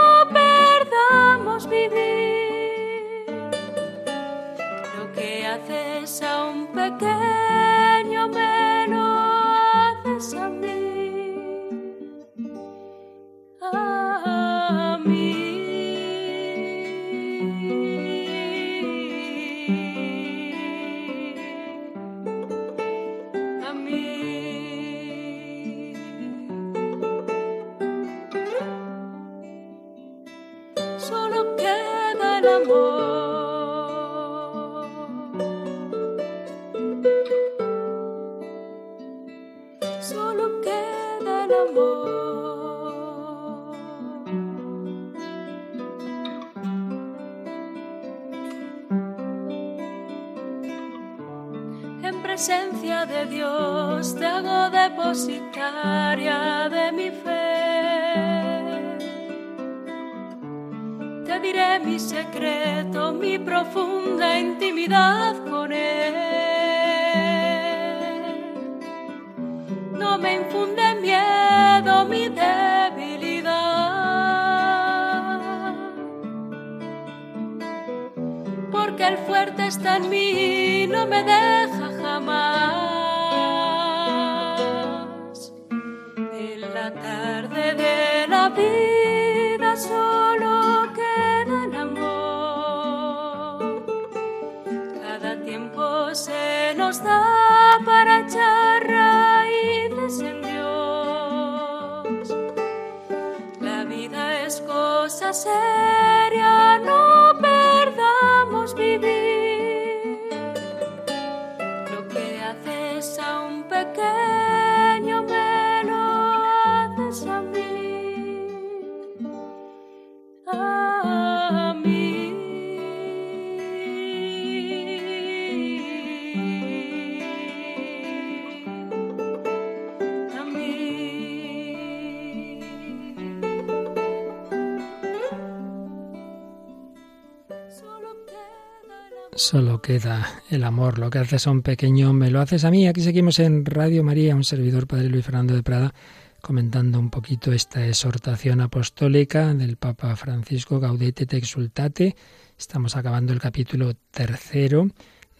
[139.42, 141.00] Solo queda el amor.
[141.00, 142.86] Lo que haces a un pequeño me lo haces a mí.
[142.86, 145.92] Aquí seguimos en Radio María, un servidor Padre Luis Fernando de Prada,
[146.40, 152.14] comentando un poquito esta exhortación apostólica del Papa Francisco Gaudete te exultate.
[152.56, 154.86] Estamos acabando el capítulo tercero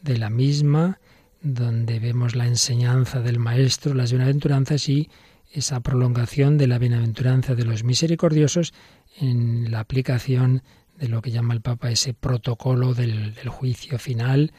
[0.01, 0.99] de la misma,
[1.41, 5.11] donde vemos la enseñanza del Maestro, las bienaventuranzas y
[5.53, 8.75] esa prolongación de la bienaventuranza de los misericordiosos
[9.21, 10.65] en la aplicación
[11.03, 14.53] de lo que llama el Papa ese protocolo del, juicio final,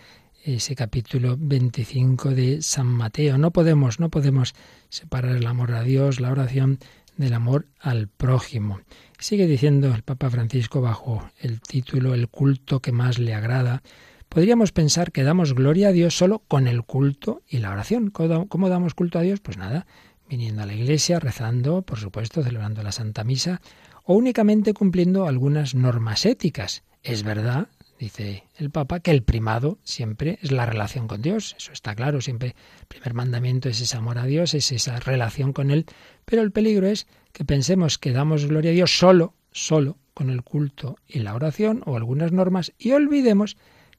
[0.44, 3.38] ese capítulo 25 de San Mateo.
[3.38, 4.54] No podemos, no podemos
[4.90, 6.80] separar el amor a Dios, la oración,
[7.16, 8.82] del amor al prójimo.
[9.20, 13.82] Sigue diciendo el Papa Francisco bajo el título El culto que más le agrada.
[14.28, 18.10] Podríamos pensar que damos gloria a Dios solo con el culto y la oración.
[18.10, 19.40] ¿Cómo cómo damos culto a Dios?
[19.40, 19.88] Pues nada,
[20.28, 23.62] viniendo a la iglesia, rezando, por supuesto, celebrando la Santa Misa,
[24.04, 26.84] o únicamente cumpliendo algunas normas éticas.
[27.02, 27.68] Es verdad,
[28.00, 31.56] dice el Papa, que el primado siempre es la relación con Dios.
[31.58, 35.54] Eso está claro, siempre el primer mandamiento es ese amor a Dios, es esa relación
[35.54, 35.86] con Él.
[36.26, 40.44] Pero el peligro es que pensemos que damos gloria a Dios solo, solo con el
[40.44, 43.58] culto y la oración o algunas normas y olvidemos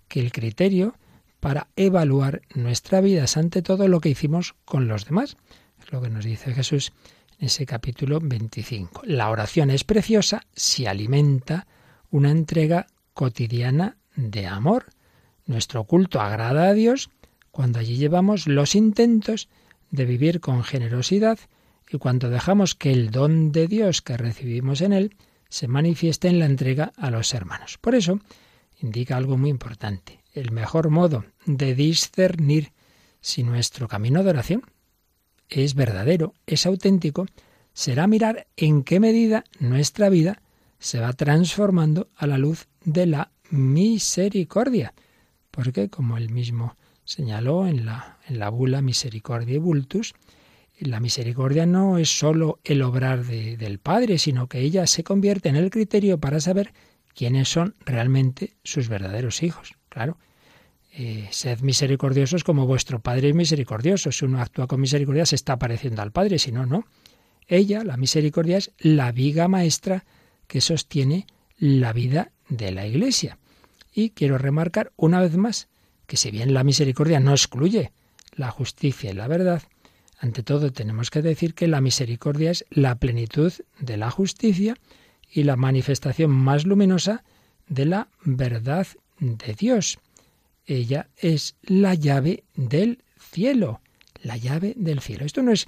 [0.09, 0.95] que el criterio
[1.41, 5.37] para evaluar nuestra vida es ante todo lo que hicimos con los demás.
[5.83, 6.93] Es lo que nos dice Jesús
[7.39, 9.03] ese capítulo 25.
[9.05, 11.67] La oración es preciosa si alimenta
[12.11, 14.87] una entrega cotidiana de amor.
[15.47, 17.11] Nuestro culto agrada a Dios
[17.51, 19.49] cuando allí llevamos los intentos
[19.91, 21.39] de vivir con generosidad
[21.91, 25.17] y cuando dejamos que el don de Dios que recibimos en él
[25.49, 27.79] se manifieste en la entrega a los hermanos.
[27.79, 28.19] Por eso,
[28.81, 30.21] indica algo muy importante.
[30.33, 32.73] El mejor modo de discernir
[33.21, 34.63] si nuestro camino de oración
[35.49, 37.27] es verdadero, es auténtico,
[37.73, 40.43] será mirar en qué medida nuestra vida
[40.79, 44.95] se va transformando a la luz de la misericordia.
[45.51, 50.15] Porque, como él mismo señaló en la, en la bula Misericordia Vultus,
[50.81, 55.49] la misericordia no es sólo el obrar de- del Padre, sino que ella se convierte
[55.49, 56.73] en el criterio para saber
[57.15, 59.75] quiénes son realmente sus verdaderos hijos.
[59.89, 60.19] Claro,
[60.97, 64.13] eh, sed misericordiosos como vuestro Padre es misericordioso.
[64.13, 66.87] Si uno actúa con misericordia, se está pareciendo al Padre, si no, no.
[67.49, 70.05] Ella, la misericordia, es la viga maestra
[70.47, 71.27] que sostiene
[71.59, 73.39] la vida de la Iglesia.
[73.93, 75.69] Y quiero remarcar una vez más
[76.07, 77.93] que si bien la misericordia no excluye
[78.37, 79.63] la justicia y la verdad,
[80.19, 84.77] ante todo tenemos que decir que la misericordia es la plenitud de la justicia
[85.31, 87.25] y la manifestación más luminosa
[87.69, 88.87] de la verdad
[89.19, 89.99] de Dios.
[90.67, 93.81] Ella es la llave del cielo,
[94.23, 95.25] la llave del cielo.
[95.25, 95.67] Esto no es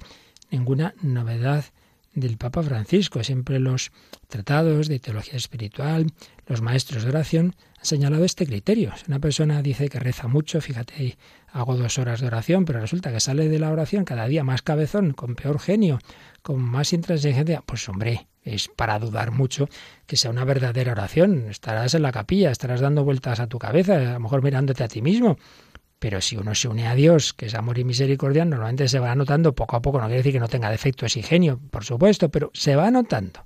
[0.49, 1.65] ninguna novedad
[2.13, 3.23] del Papa Francisco.
[3.23, 3.91] Siempre los
[4.27, 6.07] tratados de teología espiritual,
[6.47, 8.91] los maestros de oración han señalado este criterio.
[8.97, 11.17] Si una persona dice que reza mucho, fíjate,
[11.51, 14.63] hago dos horas de oración, pero resulta que sale de la oración cada día más
[14.63, 15.99] cabezón, con peor genio,
[16.41, 19.69] con más intransigencia, pues hombre, es para dudar mucho
[20.05, 21.47] que sea una verdadera oración.
[21.49, 24.87] Estarás en la capilla, estarás dando vueltas a tu cabeza, a lo mejor mirándote a
[24.87, 25.37] ti mismo.
[25.99, 29.15] Pero si uno se une a Dios, que es amor y misericordia, normalmente se va
[29.15, 29.99] notando poco a poco.
[29.99, 33.45] No quiere decir que no tenga defectos y genio, por supuesto, pero se va notando.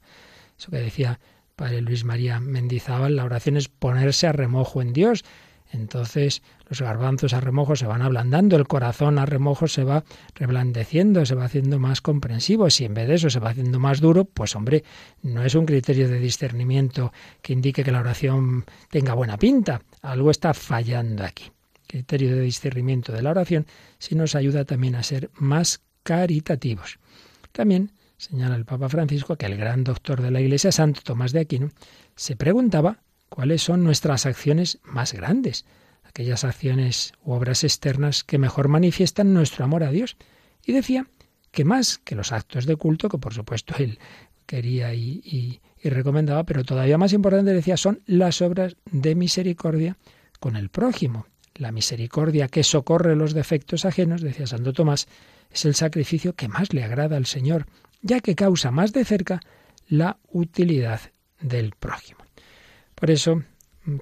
[0.57, 1.19] Eso que decía
[1.55, 5.23] Padre Luis María Mendizábal, la oración es ponerse a remojo en Dios.
[5.71, 10.03] Entonces los garbanzos a remojo se van ablandando, el corazón a remojo se va
[10.35, 12.69] reblandeciendo, se va haciendo más comprensivo.
[12.69, 14.83] Si en vez de eso se va haciendo más duro, pues hombre,
[15.21, 19.81] no es un criterio de discernimiento que indique que la oración tenga buena pinta.
[20.01, 21.51] Algo está fallando aquí.
[21.87, 23.65] Criterio de discernimiento de la oración
[23.97, 26.99] si nos ayuda también a ser más caritativos.
[27.51, 31.41] También señala el Papa Francisco que el gran doctor de la Iglesia, Santo Tomás de
[31.41, 31.69] Aquino,
[32.15, 32.99] se preguntaba
[33.31, 35.65] cuáles son nuestras acciones más grandes,
[36.03, 40.17] aquellas acciones u obras externas que mejor manifiestan nuestro amor a Dios.
[40.65, 41.07] Y decía
[41.51, 43.99] que más que los actos de culto, que por supuesto él
[44.45, 49.97] quería y, recomendaba, pero todavía más importante decía son las obras de misericordia
[50.41, 51.25] con el prójimo.
[51.55, 55.07] La misericordia que socorre los defectos ajenos, decía Santo Tomás,
[55.49, 57.65] es el sacrificio que más le agrada al Señor,
[58.01, 59.39] ya que causa más de cerca
[59.87, 60.99] la utilidad
[61.39, 62.20] del prójimo.
[63.01, 63.41] Por eso,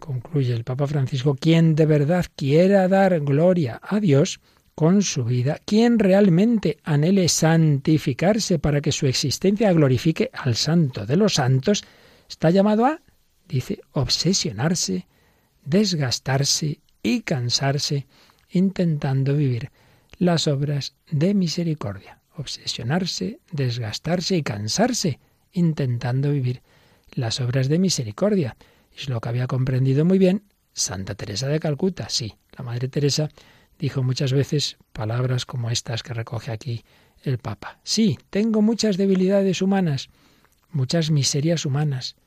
[0.02, 4.42] concluye el Papa Francisco, quien de verdad quiera dar gloria a Dios
[4.76, 11.16] con su vida, quien realmente anhele santificarse para que su existencia glorifique al santo de
[11.16, 11.86] los santos,
[12.28, 13.00] está llamado a,
[13.48, 15.08] dice, obsesionarse,
[15.64, 18.06] desgastarse y cansarse
[18.50, 19.72] intentando vivir
[20.18, 22.20] las obras de misericordia.
[22.36, 25.20] Obsesionarse, desgastarse y cansarse
[25.54, 26.64] intentando vivir
[27.14, 28.58] las obras de misericordia.
[29.00, 32.10] Es lo que había comprendido muy bien Santa Teresa de Calcuta.
[32.10, 33.30] Sí, la Madre Teresa
[33.80, 36.84] dijo muchas veces palabras como estas que recoge aquí
[37.24, 37.80] el Papa.
[37.84, 40.10] Sí, tengo muchas debilidades humanas,
[40.70, 42.18] muchas miserias humanas,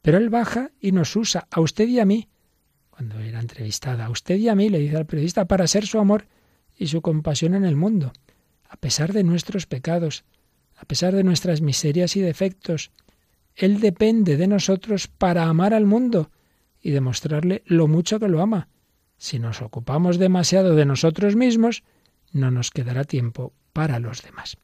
[0.00, 2.28] pero Él baja y nos usa, a usted y a mí,
[2.90, 5.98] cuando era entrevistada, a usted y a mí, le dice al periodista, para ser su
[5.98, 6.28] amor
[6.78, 8.12] y su compasión en el mundo,
[8.68, 10.22] a pesar de nuestros pecados,
[10.76, 12.92] a pesar de nuestras miserias y defectos,
[13.56, 16.30] él depende de nosotros para amar al mundo
[16.80, 18.68] y demostrarle lo mucho que lo ama.
[19.16, 21.84] Si nos ocupamos demasiado de nosotros mismos,
[22.32, 24.56] no nos quedará tiempo para los demás.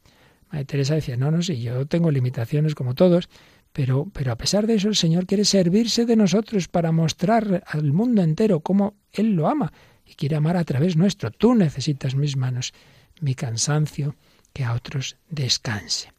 [0.50, 3.28] María Teresa decía, no, no, sí, yo tengo limitaciones como todos,
[3.72, 7.92] pero, pero a pesar de eso el Señor quiere servirse de nosotros para mostrar al
[7.92, 9.72] mundo entero cómo Él lo ama
[10.04, 11.30] y quiere amar a través nuestro.
[11.30, 12.72] Tú necesitas mis manos,
[13.20, 14.16] mi cansancio,
[14.54, 16.12] que a otros descanse.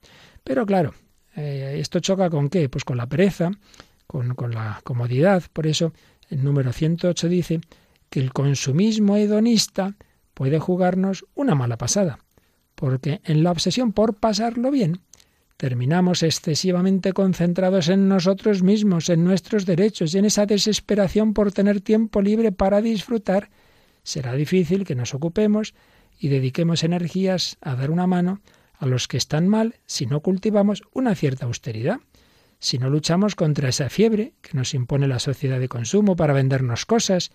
[0.43, 0.93] Pero claro,
[1.39, 2.69] eh, ¿Esto choca con qué?
[2.69, 3.52] Pues con la pereza,
[4.08, 5.43] con, con la comodidad.
[5.54, 5.93] Por eso
[6.30, 7.62] el número 108 dice
[8.10, 9.95] que el consumismo hedonista
[10.34, 12.19] puede jugarnos una mala pasada,
[12.75, 15.02] porque en la obsesión por pasarlo bien,
[15.58, 21.82] terminamos excesivamente concentrados en nosotros mismos, en nuestros derechos y en esa desesperación por tener
[21.82, 23.49] tiempo libre para disfrutar,
[24.04, 25.73] será difícil que nos ocupemos
[26.17, 28.41] y dediquemos energías a dar una mano
[28.79, 31.99] a los que están mal si no cultivamos una cierta austeridad,
[32.59, 36.85] si no luchamos contra esa fiebre que nos impone la sociedad de consumo para vendernos
[36.85, 37.31] cosas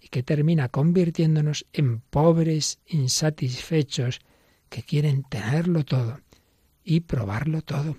[0.00, 4.20] y que termina convirtiéndonos en pobres insatisfechos
[4.68, 6.20] que quieren tenerlo todo
[6.84, 7.96] y probarlo todo.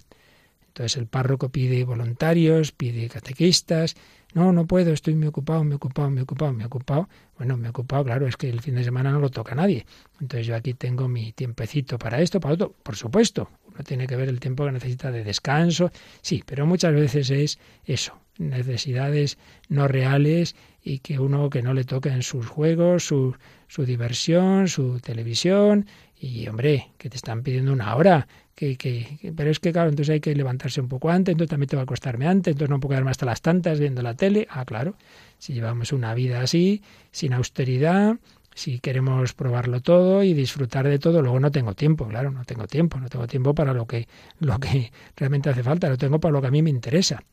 [0.70, 3.96] Entonces el párroco pide voluntarios, pide catequistas,
[4.34, 7.10] no, no puedo, estoy muy ocupado, muy ocupado, muy ocupado, muy ocupado.
[7.38, 9.86] Bueno, me he ocupado, claro, es que el fin de semana no lo toca nadie.
[10.22, 12.76] Entonces yo aquí tengo mi tiempecito para esto, para otro.
[12.84, 13.50] Por supuesto,
[13.84, 15.92] tiene que ver el tiempo que necesita de descanso.
[16.22, 19.38] Sí, pero muchas veces es eso, necesidades
[19.68, 23.36] no reales y que uno que no le toque en sus juegos, su,
[23.68, 25.86] su diversión, su televisión.
[26.22, 30.20] Y hombre, que te están pidiendo una hora, que, pero es que claro, entonces hay
[30.20, 33.12] que levantarse un poco antes, entonces también tengo que acostarme antes, entonces no puedo quedarme
[33.12, 34.48] hasta las tantas viendo la tele.
[34.50, 34.96] Ah, claro,
[35.38, 38.18] si llevamos una vida así, sin austeridad,
[38.54, 42.68] si queremos probarlo todo y disfrutar de todo, luego no tengo tiempo, claro, no tengo
[42.68, 44.08] tiempo, no tengo tiempo para lo que,
[44.40, 47.24] lo que realmente hace falta, lo tengo para lo que a mí me interesa.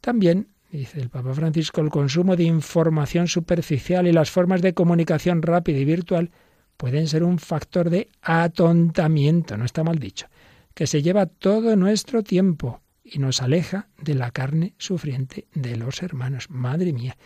[0.00, 5.42] También, dice el Papa Francisco, el consumo de información superficial y las formas de comunicación
[5.42, 6.30] rápida y virtual
[6.76, 10.26] pueden ser un factor de atontamiento, no está mal dicho
[10.74, 16.02] que se lleva todo nuestro tiempo y nos aleja de la carne sufriente de los
[16.02, 16.48] hermanos.
[16.48, 17.16] Madre mía,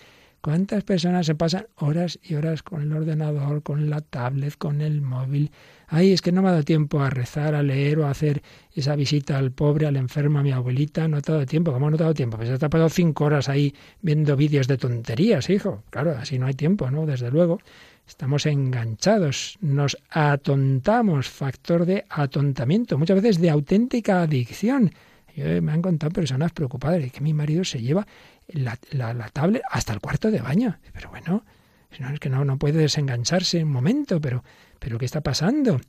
[0.45, 5.01] ¿cuántas personas se pasan horas y horas con el ordenador, con la tablet, con el
[5.01, 5.51] móvil?
[5.89, 8.43] Ay, es que no me ha dado tiempo a rezar, a leer o a hacer
[8.75, 11.09] esa visita al pobre, al enfermo, a mi abuelita.
[11.09, 11.73] No ha dado tiempo.
[11.73, 12.37] ¿Cómo no ha dado tiempo?
[12.37, 15.83] Pues ya ha pasado cinco horas ahí viendo vídeos de tonterías, hijo.
[15.89, 17.07] Claro, así no hay tiempo, ¿no?
[17.07, 17.59] Desde luego.
[18.07, 24.93] Estamos enganchados, nos atontamos, factor de atontamiento, muchas veces de auténtica adicción.
[25.35, 28.07] Yo, me han contado personas preocupadas de que mi marido se lleva
[28.49, 30.79] la, la, tablet hasta el cuarto de baño.
[30.93, 31.45] Pero bueno,
[31.91, 34.45] es que no, no puede desengancharse un momento, pero,
[34.79, 35.81] pero ¿qué está pasando?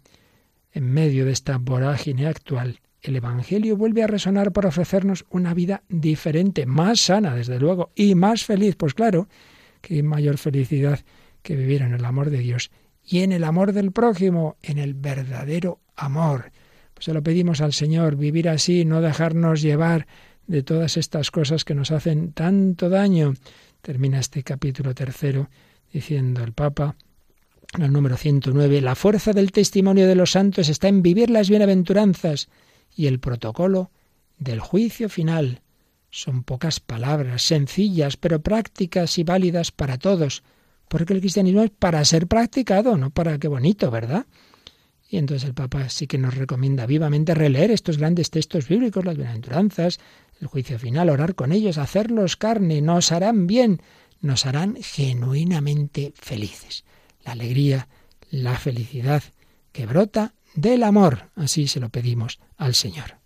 [0.72, 5.84] En medio de esta vorágine actual, el Evangelio vuelve a resonar por ofrecernos una vida
[5.90, 8.76] diferente, más sana, desde luego, y más feliz.
[8.76, 9.28] Pues claro,
[9.82, 11.00] qué mayor felicidad
[11.42, 12.72] que vivir en el amor de Dios
[13.04, 16.52] y en el amor del prójimo, en el verdadero amor.
[16.94, 20.08] Pues se lo pedimos al Señor, vivir así, no dejarnos llevar
[20.48, 23.34] de todas estas cosas que nos hacen tanto daño.
[23.82, 25.50] Termina este capítulo tercero
[25.92, 26.96] diciendo el Papa,
[27.76, 31.50] en el número 109, la fuerza del testimonio de los santos está en vivir las
[31.50, 32.50] bienaventuranzas
[32.96, 33.92] y el protocolo
[34.38, 35.62] del juicio final
[36.10, 40.44] Son pocas palabras, sencillas, pero prácticas y válidas para todos,
[40.88, 44.26] porque el cristianismo es para ser practicado, no para qué bonito, ¿verdad?
[45.10, 49.18] Y entonces el Papa sí que nos recomienda vivamente releer estos grandes textos bíblicos, las
[49.18, 50.00] bienaventuranzas,
[50.40, 53.82] el juicio final, orar con ellos, hacerlos carne, nos harán bien,
[54.22, 56.84] nos harán genuinamente felices.
[57.24, 57.88] La alegría,
[58.30, 59.24] la felicidad
[59.72, 63.18] que brota del amor, así se lo pedimos al Señor.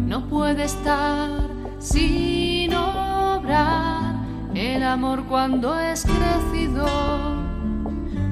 [0.08, 1.30] no puede estar
[1.78, 4.16] sin obrar.
[4.52, 6.88] El amor cuando es crecido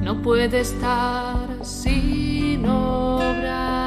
[0.03, 3.78] no puede estar sin obrar.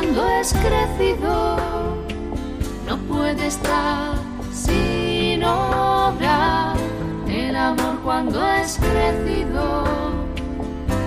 [0.00, 1.56] Cuando es crecido
[2.88, 4.14] no puede estar
[4.50, 6.74] sin obrar.
[7.28, 9.84] El amor cuando es crecido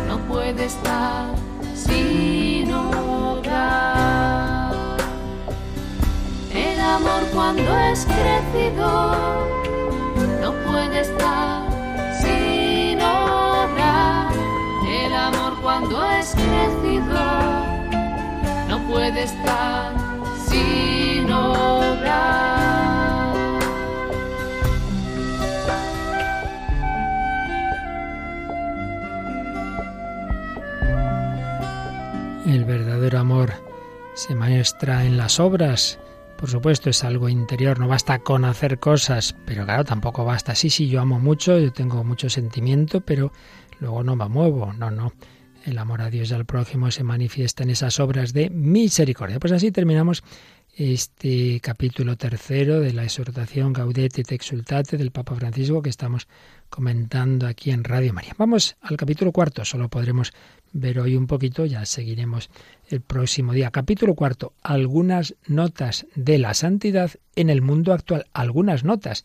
[0.07, 1.25] no puede estar
[1.73, 3.95] sin obrar.
[6.53, 9.15] El amor cuando es crecido
[10.39, 11.63] no puede estar
[12.21, 14.31] sin obrar.
[14.87, 17.52] El amor cuando es crecido
[18.87, 19.93] puede estar
[20.47, 22.63] sin obrar.
[32.45, 33.53] El verdadero amor
[34.15, 35.99] se maestra en las obras.
[36.37, 40.55] Por supuesto, es algo interior, no basta con hacer cosas, pero claro, tampoco basta.
[40.55, 43.31] Sí, sí, yo amo mucho, yo tengo mucho sentimiento, pero
[43.79, 45.13] luego no me muevo, no, no.
[45.63, 49.39] El amor a Dios y al prójimo se manifiesta en esas obras de misericordia.
[49.39, 50.21] Pues así terminamos
[50.75, 56.27] este capítulo tercero de la exhortación Gaudete et Exultate del Papa Francisco que estamos
[56.69, 58.33] comentando aquí en Radio María.
[58.37, 60.33] Vamos al capítulo cuarto, solo podremos
[60.73, 62.49] ver hoy un poquito, ya seguiremos
[62.89, 63.71] el próximo día.
[63.71, 69.23] Capítulo cuarto, algunas notas de la santidad en el mundo actual, algunas notas.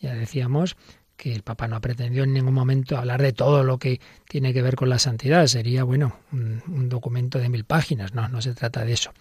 [0.00, 0.76] Ya decíamos
[1.16, 4.52] que el Papa no ha pretendido en ningún momento hablar de todo lo que tiene
[4.52, 5.46] que ver con la santidad.
[5.46, 8.14] Sería, bueno, un, documento de mil páginas.
[8.14, 9.12] No, no se trata de eso.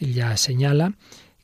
[0.00, 0.94] Él ya señala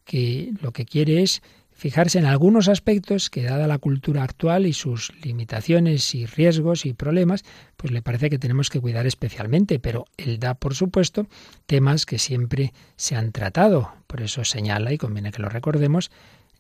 [0.05, 1.43] que lo que quiere es
[1.73, 6.93] fijarse en algunos aspectos que, dada la cultura actual y sus limitaciones y riesgos y
[6.93, 7.43] problemas,
[7.77, 9.79] pues le parece que tenemos que cuidar especialmente.
[9.79, 11.27] Pero él da, por supuesto,
[11.67, 13.93] temas que siempre se han tratado.
[14.07, 16.11] Por eso señala, y conviene que lo recordemos,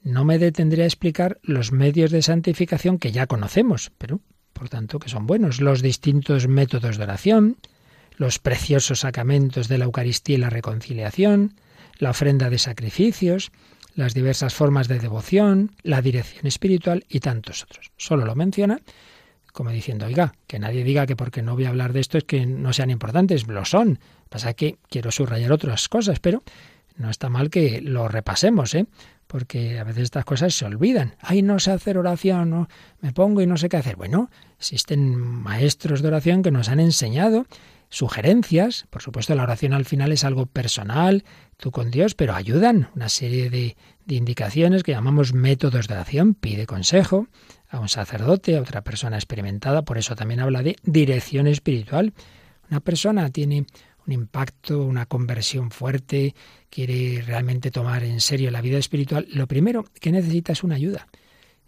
[0.03, 4.21] no me detendré a explicar los medios de santificación que ya conocemos, pero
[4.53, 7.57] por tanto que son buenos, los distintos métodos de oración,
[8.17, 11.55] los preciosos sacramentos de la Eucaristía y la reconciliación,
[11.99, 13.53] la ofrenda de sacrificios,
[13.95, 17.91] las diversas formas de devoción, la dirección espiritual y tantos otros.
[17.97, 18.81] Solo lo menciona
[19.53, 22.25] como diciendo, oiga, que nadie diga que porque no voy a hablar de esto es
[22.25, 23.99] que no sean importantes, lo son.
[24.29, 26.43] Pasa que quiero subrayar otras cosas, pero
[26.97, 28.87] no está mal que lo repasemos, ¿eh?
[29.31, 31.15] Porque a veces estas cosas se olvidan.
[31.21, 32.69] Ay, no sé hacer oración, no,
[33.01, 33.95] me pongo y no sé qué hacer.
[33.95, 34.29] Bueno,
[34.59, 37.47] existen maestros de oración que nos han enseñado
[37.91, 38.87] sugerencias.
[38.91, 41.23] Por supuesto, la oración al final es algo personal,
[41.59, 46.35] tú con Dios, pero ayudan una serie de, de indicaciones que llamamos métodos de oración.
[46.35, 47.29] Pide consejo
[47.69, 49.83] a un sacerdote, a otra persona experimentada.
[49.83, 52.15] Por eso también habla de dirección espiritual.
[52.69, 53.67] Una persona tiene
[54.11, 56.35] un impacto, una conversión fuerte,
[56.69, 61.07] quiere realmente tomar en serio la vida espiritual, lo primero que necesita es una ayuda.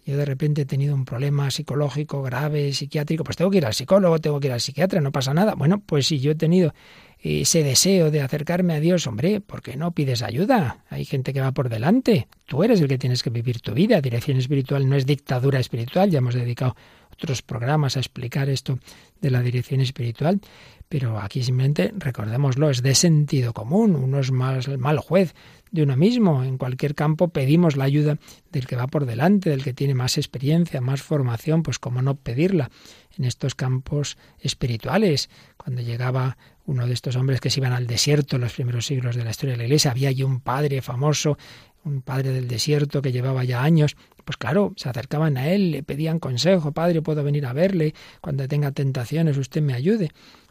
[0.05, 3.75] yo de repente he tenido un problema psicológico grave, psiquiátrico, pues tengo que ir al
[3.75, 5.55] psicólogo, tengo que ir al psiquiatra, no pasa nada.
[5.55, 6.75] Bueno, pues si yo he tenido
[7.21, 10.85] ese deseo de acercarme a Dios, hombre, ¿por qué no pides ayuda?
[10.91, 12.27] Hay gente que va por delante.
[12.47, 14.01] Tú eres el que tienes que vivir tu vida.
[14.01, 16.11] Dirección espiritual no es dictadura espiritual.
[16.11, 16.75] Ya hemos dedicado
[17.23, 18.79] otros programas a explicar esto
[19.21, 20.41] de la dirección espiritual.
[20.89, 23.95] Pero aquí simplemente recordémoslo, es de sentido común.
[23.97, 25.35] Uno es más mal juez
[25.71, 26.45] de uno mismo.
[26.45, 28.19] En cualquier campo pedimos la ayuda
[28.51, 32.17] del que va por delante, del que tiene más experiencia, más formación, pues cómo no
[32.17, 32.71] pedirla
[33.17, 35.31] en estos campos espirituales.
[35.57, 39.17] Cuando llegaba uno de estos hombres que se iban al desierto en los primeros siglos
[39.17, 41.39] de la historia de la Iglesia, había allí un padre famoso,
[41.85, 45.83] un padre del desierto que llevaba ya años, pues claro, se acercaban a él, le
[45.83, 50.11] pedían consejo, padre, puedo venir a verle, cuando tenga tentaciones usted me ayude.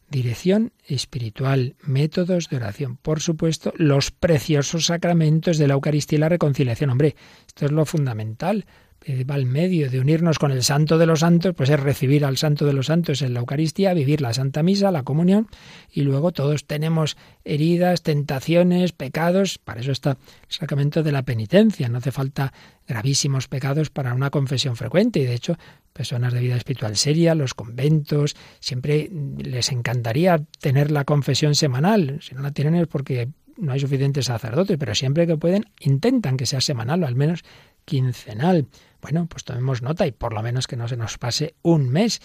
[0.09, 6.29] Dirección espiritual, métodos de oración, por supuesto, los preciosos sacramentos de la Eucaristía y la
[6.29, 6.89] reconciliación.
[6.89, 7.15] Hombre,
[7.47, 8.65] esto es lo fundamental
[9.01, 12.67] principal medio de unirnos con el Santo de los Santos, pues es recibir al Santo
[12.67, 15.47] de los Santos en la Eucaristía, vivir la Santa Misa, la comunión,
[15.91, 20.17] y luego todos tenemos heridas, tentaciones, pecados, para eso está el
[20.49, 22.53] sacramento de la penitencia, no hace falta
[22.87, 25.57] gravísimos pecados para una confesión frecuente, y de hecho,
[25.93, 32.35] personas de vida espiritual seria, los conventos, siempre les encantaría tener la confesión semanal, si
[32.35, 36.45] no la tienen es porque no hay suficientes sacerdotes, pero siempre que pueden intentan que
[36.45, 37.43] sea semanal o al menos
[37.85, 38.67] quincenal.
[39.01, 42.21] Bueno, pues tomemos nota y por lo menos que no se nos pase un mes.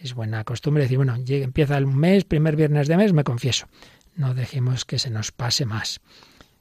[0.00, 3.66] Es buena costumbre decir, bueno, empieza el mes, primer viernes de mes, me confieso.
[4.14, 6.00] No dejemos que se nos pase más.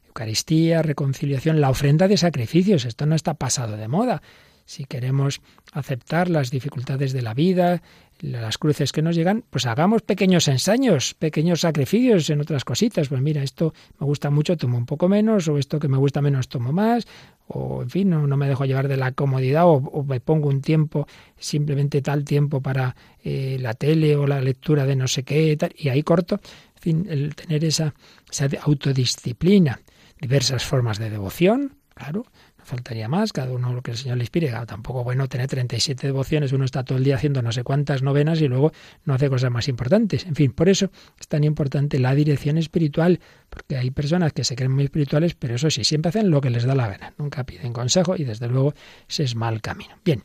[0.08, 2.86] Eucaristía, reconciliación, la ofrenda de sacrificios.
[2.86, 4.22] Esto no está pasado de moda.
[4.66, 5.42] Si queremos
[5.74, 7.84] aceptar las dificultades de la vida,
[8.20, 13.10] las cruces que nos llegan, pues hagamos pequeños ensaños, pequeños sacrificios en otras cositas.
[13.10, 16.22] Pues mira, esto me gusta mucho, tomo un poco menos, o esto que me gusta
[16.22, 17.06] menos, tomo más,
[17.48, 21.08] o en fin, no, me dejo llevar de la comodidad, o, me pongo un tiempo,
[21.38, 25.74] simplemente tal tiempo para eh, la tele o la lectura de no sé qué, tal,
[25.78, 26.40] y ahí corto.
[26.76, 27.94] En fin, el tener esa,
[28.32, 29.80] esa autodisciplina,
[30.20, 32.26] diversas formas de devoción, claro,
[32.66, 34.52] faltaría más, cada uno lo que el Señor le inspire.
[34.66, 38.42] tampoco bueno tener 37 devociones, uno está todo el día haciendo no sé cuántas novenas
[38.42, 38.72] y luego
[39.06, 40.26] no hace cosas más importantes.
[40.26, 44.56] En fin, por eso es tan importante la dirección espiritual, porque hay personas que se
[44.56, 47.44] creen muy espirituales, pero eso sí, siempre hacen lo que les da la gana, nunca
[47.44, 48.74] piden consejo y desde luego
[49.08, 49.96] ese es mal camino.
[50.04, 50.24] Bien,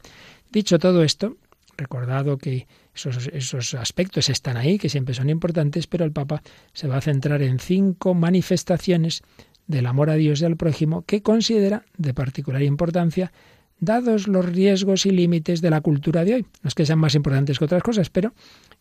[0.51, 1.37] dicho todo esto,
[1.77, 6.89] recordado que esos, esos, aspectos están ahí, que siempre son importantes, pero el Papa se
[6.89, 9.23] va a centrar en cinco manifestaciones
[9.71, 13.33] del amor a Dios y al prójimo que considera de particular importancia
[13.79, 16.47] dados los riesgos y límites de la cultura de hoy.
[16.63, 18.35] No es que sean más importantes que otras cosas, pero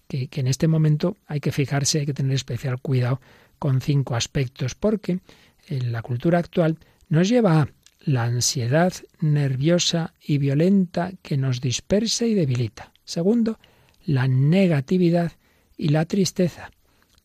[0.08, 3.22] que, en este momento hay que fijarse, hay que tener especial cuidado
[3.60, 5.20] con cinco aspectos, porque
[5.68, 6.78] en la cultura actual
[7.08, 7.70] nos lleva a
[8.02, 12.92] la ansiedad nerviosa y violenta que nos dispersa y debilita.
[13.06, 13.60] Segundo,
[14.06, 15.34] la negatividad
[15.78, 16.72] y la tristeza.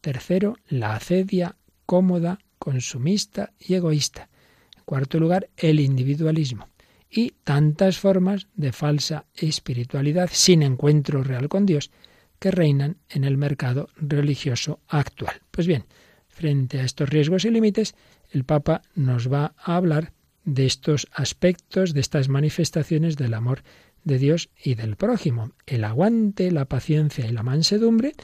[0.00, 1.56] Tercero, la acedia
[1.86, 4.30] cómoda consumista y egoísta.
[4.74, 6.70] En cuarto lugar, el individualismo
[7.10, 11.90] y tantas formas de falsa espiritualidad sin encuentro real con Dios
[12.38, 15.42] que reinan en el mercado religioso actual.
[15.50, 15.84] Pues bien,
[16.26, 17.94] frente a estos riesgos y límites,
[18.30, 20.14] el Papa nos va a hablar
[20.46, 23.62] de estos aspectos, de estas manifestaciones del amor
[24.04, 25.52] de Dios y del prójimo.
[25.66, 28.14] El aguante, la paciencia y la mansedumbre,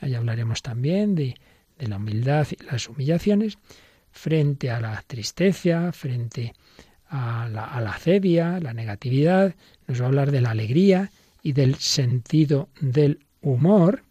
[0.00, 1.34] ahí hablaremos también de,
[1.78, 3.58] de la humildad y las humillaciones,
[4.10, 6.54] frente a la tristeza, frente
[7.08, 9.54] a la, a la la negatividad,
[9.86, 11.10] nos va a hablar de la alegría
[11.42, 14.02] y del sentido del humor,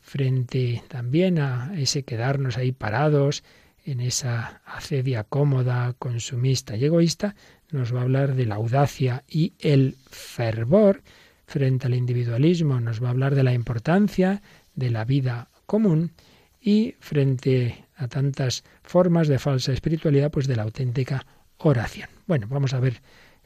[0.00, 3.42] frente también a ese quedarnos ahí parados
[3.84, 7.34] en esa acedia cómoda, consumista y egoísta,
[7.70, 11.02] nos va a hablar de la audacia y el fervor,
[11.46, 14.42] frente al individualismo nos va a hablar de la importancia
[14.74, 16.12] de la vida común
[16.60, 21.24] y frente a tantas formas de falsa espiritualidad, pues de la auténtica
[21.58, 22.08] oración.
[22.26, 23.00] Bueno, vamos a ver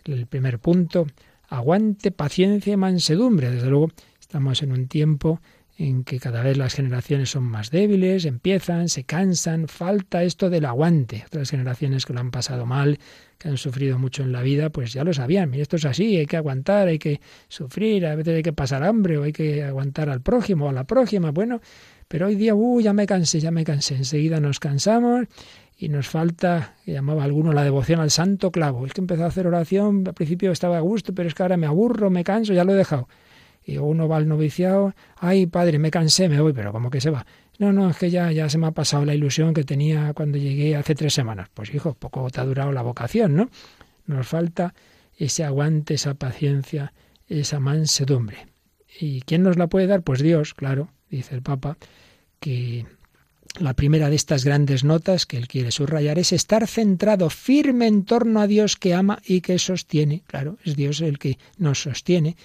[0.05, 1.07] el primer punto.
[1.49, 3.51] Aguante, paciencia y mansedumbre.
[3.51, 3.91] Desde luego,
[4.21, 5.41] estamos en un tiempo
[5.79, 10.65] en que cada vez las generaciones son más débiles, empiezan, se cansan, falta esto del
[10.65, 11.25] aguante.
[11.27, 12.99] Otras generaciones que lo han pasado mal,
[13.39, 15.53] que han sufrido mucho en la vida, pues ya lo sabían.
[15.55, 18.83] Y esto es así, hay que aguantar, hay que sufrir, a veces hay que pasar
[18.83, 21.31] hambre o hay que aguantar al prójimo o a la prójima.
[21.31, 21.61] Bueno,
[22.09, 23.97] pero hoy día, uh, ya me cansé, ya me cansé.
[23.97, 25.27] Enseguida nos cansamos
[25.79, 28.87] y nos falta, llamaba alguno, la devoción al santo clavo.
[28.87, 31.57] Es que empezó a hacer oración, al principio estaba a gusto, pero es que ahora
[31.57, 33.09] me aburro, me canso, ya lo he dejado.
[33.65, 37.11] Y uno va al noviciado, ay padre, me cansé, me voy, pero ¿cómo que se
[37.11, 37.27] va?
[37.59, 40.39] No, no, es que ya, ya se me ha pasado la ilusión que tenía cuando
[40.39, 41.49] llegué hace tres semanas.
[41.53, 43.51] Pues hijo, poco te ha durado la vocación, ¿no?
[44.07, 44.75] Nos falta
[45.17, 46.93] ese aguante, esa paciencia,
[47.27, 48.47] esa mansedumbre.
[49.01, 50.03] ¿Y quién nos la puede dar?
[50.03, 51.77] Pues Dios, claro, dice el Papa,
[52.41, 52.87] que
[53.59, 58.05] la primera de estas grandes notas que él quiere subrayar es estar centrado firme en
[58.05, 60.23] torno a Dios que ama y que sostiene.
[60.27, 62.37] Claro, es Dios el que nos sostiene.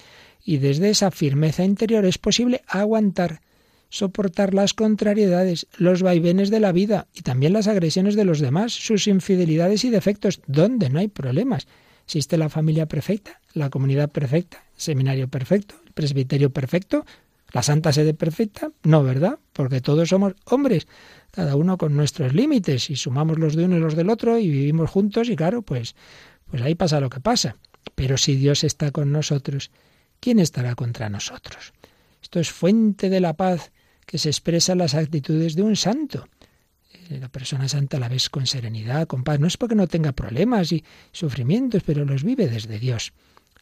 [0.43, 3.41] Y desde esa firmeza interior es posible aguantar,
[3.89, 8.71] soportar las contrariedades, los vaivenes de la vida y también las agresiones de los demás,
[8.71, 11.67] sus infidelidades y defectos, donde no hay problemas.
[12.05, 17.05] ¿Existe la familia perfecta, la comunidad perfecta, el seminario perfecto, el presbiterio perfecto,
[17.51, 18.71] la Santa Sede perfecta?
[18.83, 19.39] No, ¿verdad?
[19.53, 20.87] Porque todos somos hombres,
[21.31, 24.49] cada uno con nuestros límites, y sumamos los de uno y los del otro, y
[24.49, 25.95] vivimos juntos, y claro, pues,
[26.49, 27.57] pues ahí pasa lo que pasa.
[27.95, 29.71] Pero si Dios está con nosotros,
[30.19, 31.73] ¿quién estará contra nosotros?
[32.21, 33.71] Esto es fuente de la paz
[34.05, 36.27] que se expresa en las actitudes de un santo.
[37.09, 39.39] Eh, la persona santa la ves con serenidad, con paz.
[39.39, 43.13] No es porque no tenga problemas y sufrimientos, pero los vive desde Dios.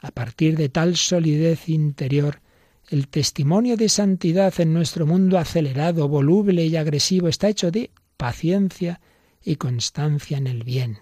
[0.02, 2.42] A partir de tal solidez interior,
[2.90, 9.00] el testimonio de santidad en nuestro mundo acelerado, voluble y agresivo está hecho de paciencia
[9.44, 11.00] y constancia en el bien.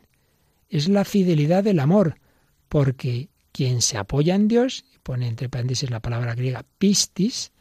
[0.69, 2.19] Es la fidelidad del amor,
[2.67, 7.53] porque quien se apoya en Dios, pone entre paréntesis la palabra griega pistis,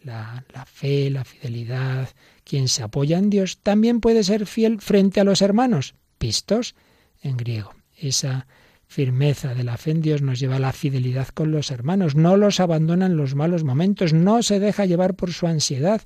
[0.00, 2.08] la, la, fe, la fidelidad,
[2.42, 6.74] quien se apoya en Dios, también puede ser fiel frente a los hermanos, pistos
[7.22, 7.72] en griego.
[7.96, 8.48] Esa
[8.90, 12.36] firmeza de la fe en Dios nos lleva a la fidelidad con los hermanos, no
[12.36, 16.02] los abandona en los malos momentos, no se deja llevar por su ansiedad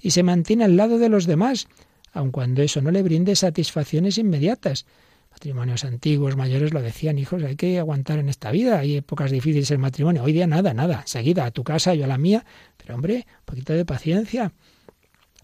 [0.00, 1.66] y se mantiene al lado de los demás,
[2.12, 4.86] aun cuando eso no le brinde satisfacciones inmediatas.
[5.32, 9.72] Matrimonios antiguos, mayores lo decían, hijos, hay que aguantar en esta vida, hay épocas difíciles
[9.72, 12.94] en matrimonio, hoy día nada, nada, seguida a tu casa, yo a la mía, pero
[12.94, 14.52] hombre, un poquito de paciencia.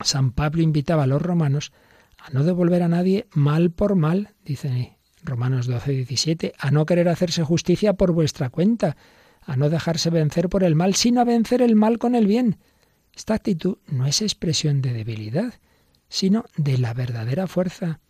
[0.01, 1.73] San Pablo invitaba a los romanos
[2.19, 7.09] a no devolver a nadie mal por mal, dice Romanos 12, 17, a no querer
[7.09, 8.97] hacerse justicia por vuestra cuenta,
[9.41, 12.59] a no dejarse vencer por el mal, sino a vencer el mal con el bien.
[13.17, 15.55] Esta actitud no es expresión de debilidad,
[16.09, 18.01] sino de la verdadera fuerza,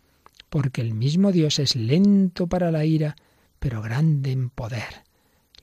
[0.49, 3.15] porque el mismo Dios es lento para la ira,
[3.59, 5.03] pero grande en poder.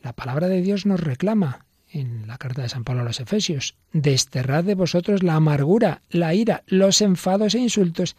[0.02, 3.76] La palabra de Dios nos reclama, en la carta de San Pablo a los Efesios,
[3.92, 8.16] desterrad de vosotros la amargura, la ira, los enfados e insultos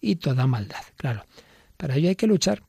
[0.00, 0.82] y toda maldad.
[0.96, 1.24] Claro,
[1.76, 2.62] para ello hay que luchar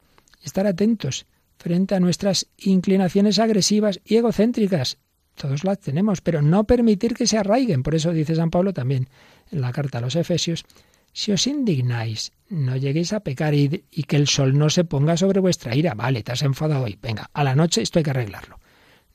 [0.47, 1.25] estar atentos
[1.57, 4.97] frente a nuestras inclinaciones agresivas y egocéntricas.
[5.35, 7.83] Todos las tenemos, pero no permitir que se arraiguen.
[7.83, 9.07] Por eso dice San Pablo también
[9.51, 10.65] en la carta a los Efesios,
[11.13, 13.69] si os indignáis, no lleguéis a pecar y,
[14.07, 15.95] que el sol no se ponga sobre vuestra ira.
[15.95, 16.97] Vale, te has enfadado hoy.
[17.01, 18.59] Venga, a la noche esto hay que arreglarlo.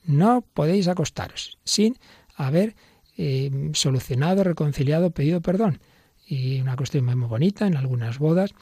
[0.05, 1.97] No podéis acostaros sin
[2.35, 2.74] haber
[3.16, 5.80] eh, solucionado, reconciliado, pedido perdón.
[6.26, 8.53] Y una cuestión muy bonita en algunas bodas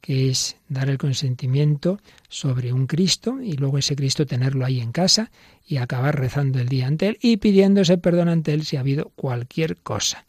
[0.00, 4.92] que es dar el consentimiento sobre un Cristo y luego ese Cristo tenerlo ahí en
[4.92, 5.30] casa
[5.66, 9.10] y acabar rezando el día ante Él y pidiéndose perdón ante Él si ha habido
[9.16, 10.24] cualquier cosa.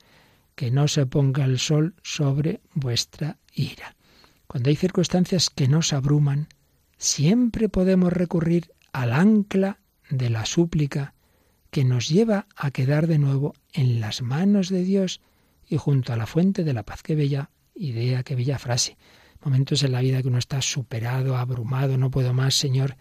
[0.55, 3.95] Que no se ponga el sol sobre vuestra ira.
[4.47, 6.47] Cuando hay circunstancias que nos abruman,
[6.97, 11.13] siempre podemos recurrir al ancla de la súplica
[11.69, 15.21] que nos lleva a quedar de nuevo en las manos de Dios
[15.67, 17.03] y junto a la fuente de la paz.
[17.03, 18.97] Qué bella idea, qué bella frase
[19.41, 22.97] momentos en la vida que uno está superado, abrumado, no puedo más, Señor,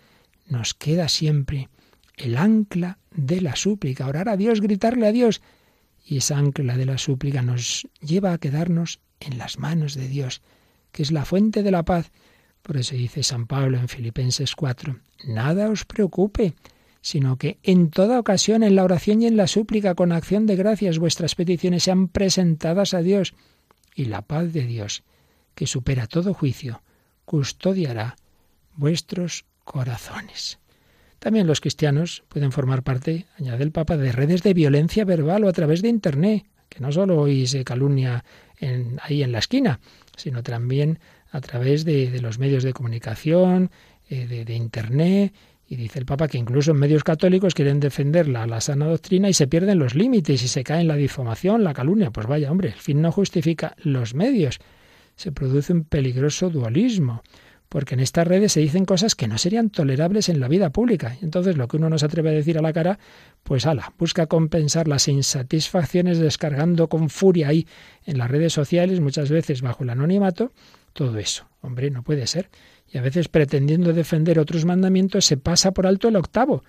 [0.47, 1.69] nos queda siempre
[2.17, 5.41] el ancla de la súplica, orar a Dios, gritarle a Dios.
[6.05, 10.43] Y esa ancla de la súplica nos lleva a quedarnos en las manos de Dios,
[10.93, 12.11] que es la fuente de la paz.
[12.63, 16.55] Por eso dice San Pablo en Filipenses 4, nada os preocupe,
[17.01, 20.57] sino que en toda ocasión, en la oración y en la súplica, con acción de
[20.57, 23.35] gracias, vuestras peticiones sean presentadas a Dios,
[23.95, 25.03] y la paz de Dios,
[25.59, 26.83] que supera todo juicio,
[27.25, 28.15] custodiará
[28.77, 30.61] vuestros corazones.
[31.19, 35.49] También los cristianos pueden formar parte, añade el Papa, de redes de violencia verbal o
[35.49, 38.25] a través de Internet, que no solo hoy se calumnia
[39.03, 39.81] ahí en la esquina,
[40.17, 41.01] sino también
[41.33, 43.73] a través de, los medios de comunicación,
[44.09, 45.35] eh, de, Internet,
[45.67, 49.29] y dice el Papa que incluso en medios católicos quieren defender la, la, sana doctrina
[49.29, 52.13] y se pierden los límites y se cae en la difamación, la calumnia.
[52.13, 54.61] Pues vaya, hombre, el fin no justifica los medios
[55.19, 57.25] se produce un peligroso dualismo,
[57.69, 61.19] porque en estas redes se dicen cosas que no serían tolerables en la vida pública.
[61.21, 63.01] Entonces lo que uno no se atreve a decir a la cara,
[63.43, 67.67] pues ala, busca compensar las insatisfacciones descargando con furia ahí
[68.07, 70.53] en las redes sociales, muchas veces bajo el anonimato,
[70.93, 71.49] todo eso.
[71.63, 72.49] Hombre, no puede ser.
[72.89, 76.63] Y a veces pretendiendo defender otros mandamientos se pasa por alto el octavo.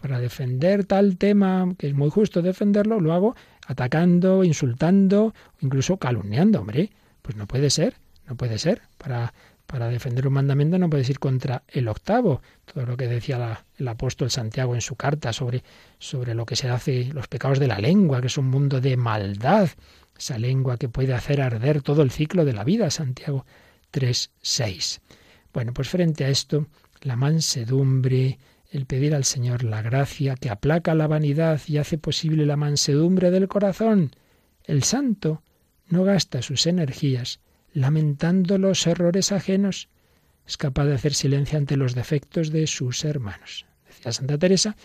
[0.00, 3.36] Para defender tal tema, que es muy justo defenderlo, lo hago
[3.66, 6.90] atacando, insultando, incluso calumniando, hombre.
[7.30, 7.94] Pues no puede ser,
[8.26, 8.82] no puede ser.
[8.98, 9.32] Para,
[9.68, 12.42] para defender un mandamiento no puedes ir contra el octavo.
[12.64, 15.62] Todo lo que decía el apóstol Santiago en su carta sobre,
[16.00, 18.96] sobre lo que se hace, los pecados de la lengua, que es un mundo de
[18.96, 19.68] maldad.
[20.18, 23.46] Esa lengua que puede hacer arder todo el ciclo de la vida, Santiago
[23.92, 25.00] 3, 6.
[25.54, 26.66] Bueno, pues frente a esto,
[27.02, 28.40] la mansedumbre,
[28.72, 33.30] el pedir al Señor la gracia que aplaca la vanidad y hace posible la mansedumbre
[33.30, 34.10] del corazón.
[34.64, 35.42] El santo
[35.90, 37.40] no gasta sus energías
[37.72, 39.88] lamentando los errores ajenos,
[40.46, 43.66] es capaz de hacer silencio ante los defectos de sus hermanos.
[43.86, 44.76] Decía Santa Teresa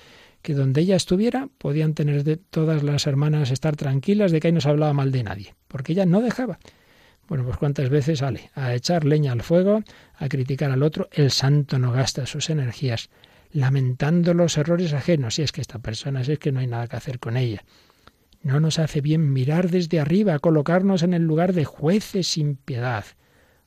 [0.41, 4.53] que donde ella estuviera podían tener de todas las hermanas estar tranquilas de que ahí
[4.53, 6.59] no se hablaba mal de nadie, porque ella no dejaba.
[7.27, 9.83] Bueno, pues cuántas veces sale a echar leña al fuego,
[10.13, 13.09] a criticar al otro, el santo no gasta sus energías
[13.51, 16.97] lamentando los errores ajenos, y es que esta persona, es que no hay nada que
[16.97, 17.63] hacer con ella.
[18.45, 23.03] No nos hace bien mirar desde arriba, colocarnos en el lugar de jueces sin piedad,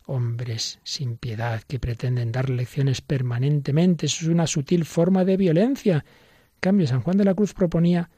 [0.07, 4.07] hombres sin piedad que pretenden dar lecciones permanentemente.
[4.07, 6.05] Eso es una sutil forma de violencia.
[6.05, 8.09] En cambio, San Juan de la Cruz proponía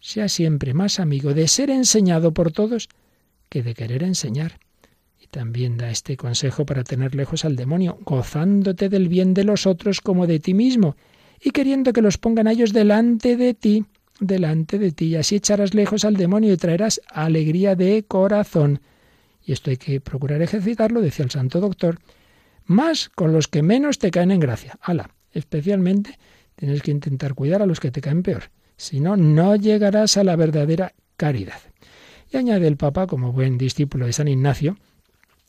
[0.00, 2.88] sea siempre más amigo de ser enseñado por todos
[3.48, 4.58] que de querer enseñar.
[5.20, 9.68] Y también da este consejo para tener lejos al demonio, gozándote del bien de los
[9.68, 10.96] otros como de ti mismo,
[11.40, 13.84] y queriendo que los pongan a ellos delante de ti,
[14.22, 18.80] delante de ti, y así echarás lejos al demonio y traerás alegría de corazón.
[19.44, 21.98] Y esto hay que procurar ejercitarlo, decía el santo doctor,
[22.64, 24.78] más con los que menos te caen en gracia.
[24.80, 26.18] Ala, especialmente
[26.54, 28.44] tienes que intentar cuidar a los que te caen peor.
[28.76, 31.60] Si no, no llegarás a la verdadera caridad.
[32.30, 34.76] Y añade el Papa, como buen discípulo de San Ignacio,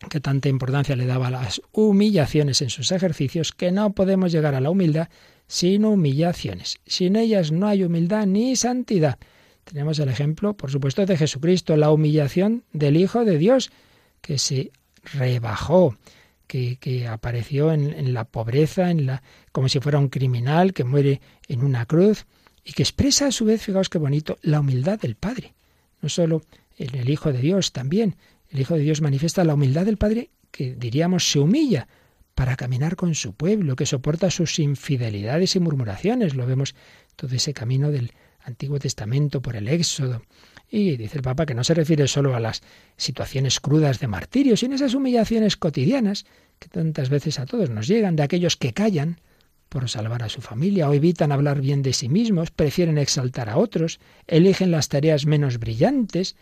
[0.10, 4.56] que tanta importancia le daba a las humillaciones en sus ejercicios, que no podemos llegar
[4.56, 5.10] a la humildad
[5.48, 6.80] sin humillaciones.
[6.86, 9.20] Sin ellas no hay humildad ni santidad.
[9.64, 13.72] Tenemos el ejemplo, por supuesto, de Jesucristo, la humillación del Hijo de Dios,
[14.22, 14.72] que se
[15.14, 15.96] rebajó,
[16.48, 21.22] que, que apareció en, la pobreza, en la, como si fuera un criminal que muere
[21.48, 22.26] en una cruz,
[22.66, 25.54] y que expresa a su vez, fijaos qué bonito, la humildad del Padre.
[26.02, 26.42] No solo
[26.78, 28.16] en el Hijo de Dios, también
[28.50, 31.88] el Hijo de Dios manifiesta la humildad del Padre que diríamos se humilla
[32.36, 36.36] para caminar con su pueblo, que soporta sus infidelidades y murmuraciones.
[36.36, 36.76] Lo vemos
[37.16, 38.12] todo ese camino del
[38.44, 40.24] Antiguo Testamento por el Éxodo.
[40.70, 42.64] Y dice el Papa que no se refiere solo a las
[42.98, 46.26] situaciones crudas de martirio, sino a esas humillaciones cotidianas
[46.60, 49.20] que tantas veces a todos nos llegan, de aquellos que callan
[49.70, 53.58] por salvar a su familia o evitan hablar bien de sí mismos, prefieren exaltar a
[53.58, 56.36] otros, eligen las tareas menos brillantes,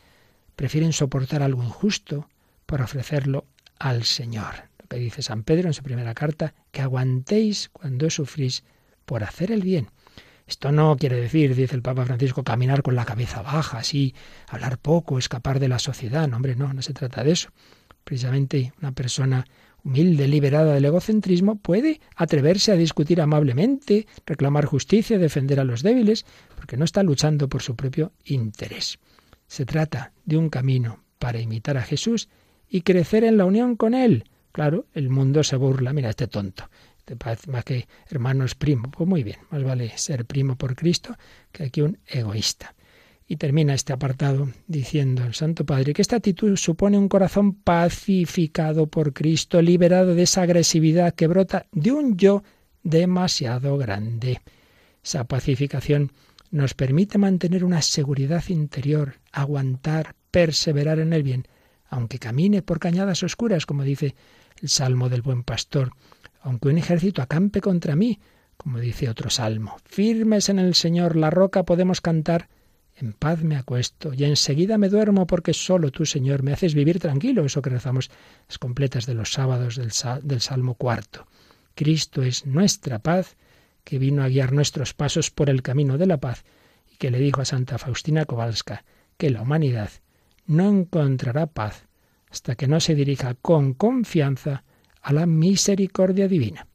[0.56, 2.30] prefieren soportar algo injusto
[2.66, 3.46] por ofrecerlo
[3.80, 4.71] al Señor.
[4.98, 8.64] Dice San Pedro en su primera carta, que aguantéis cuando sufrís
[9.06, 9.90] por hacer el bien.
[10.48, 14.14] Esto no quiere decir, dice el Papa Francisco, caminar con la cabeza baja, así,
[14.48, 16.28] hablar poco, escapar de la sociedad.
[16.28, 17.50] No, hombre, no, no se trata de eso.
[18.04, 19.46] Precisamente una persona
[19.84, 26.26] humilde, liberada del egocentrismo, puede atreverse a discutir amablemente, reclamar justicia, defender a los débiles,
[26.56, 29.00] porque no está luchando por su propio interés.
[29.48, 32.30] Se trata de un camino para imitar a Jesús
[32.68, 34.26] y crecer en la unión con Él.
[34.52, 36.70] Claro, el mundo se burla, mira este tonto,
[37.06, 38.92] te parece más que hermano es primo.
[38.92, 41.16] Pues muy bien, más vale ser primo por Cristo
[41.52, 42.76] que aquí un egoísta.
[43.28, 48.88] Y termina este apartado diciendo el Santo Padre que esta actitud supone un corazón pacificado
[48.88, 52.44] por Cristo, liberado de esa agresividad que brota de un yo
[52.84, 54.42] demasiado grande.
[55.02, 56.12] Esa pacificación
[56.50, 61.48] nos permite mantener una seguridad interior, aguantar, perseverar en el bien,
[61.90, 64.16] aunque camine por cañadas oscuras, como dice
[64.62, 65.92] el Salmo del Buen Pastor,
[66.42, 68.20] aunque un ejército acampe contra mí,
[68.58, 69.78] como dice otro salmo.
[69.86, 72.48] Firmes en el Señor, la roca podemos cantar,
[72.96, 77.00] en paz me acuesto y enseguida me duermo porque solo tú, Señor, me haces vivir
[77.00, 77.44] tranquilo.
[77.44, 78.12] Eso que rezamos
[78.48, 79.92] las completas de los sábados del,
[80.24, 81.26] del Salmo cuarto.
[81.74, 83.38] Cristo es nuestra paz
[83.84, 86.44] que vino a guiar nuestros pasos por el camino de la paz
[86.92, 88.84] y que le dijo a Santa Faustina Kowalska
[89.18, 89.90] que la humanidad
[90.46, 91.88] no encontrará paz
[92.32, 94.64] hasta que no se dirija con confianza
[95.02, 96.68] a la misericordia divina.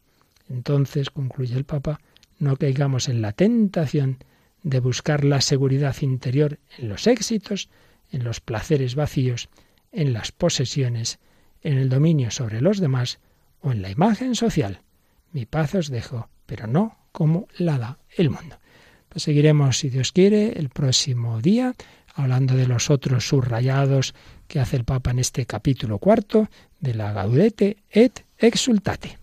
[0.48, 2.00] Entonces, concluye el Papa,
[2.38, 4.18] no caigamos en la tentación
[4.62, 7.68] de buscar la seguridad interior en los éxitos,
[8.10, 9.48] en los placeres vacíos,
[9.92, 11.18] en las posesiones,
[11.62, 13.18] en el dominio sobre los demás
[13.60, 14.82] o en la imagen social.
[15.32, 18.58] Mi paz os dejo, pero no como la da el mundo.
[19.08, 21.74] Pues seguiremos, si Dios quiere, el próximo día,
[22.16, 24.14] hablando de los otros subrayados
[24.48, 26.48] que hace el Papa en este capítulo cuarto
[26.80, 29.18] de la Gaudete et Exultate.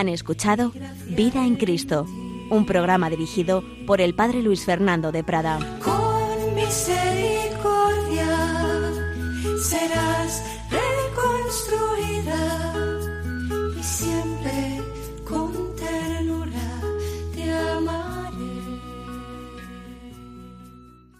[0.00, 0.72] Han escuchado
[1.08, 2.06] Vida en Cristo,
[2.48, 5.58] un programa dirigido por el Padre Luis Fernando de Prada.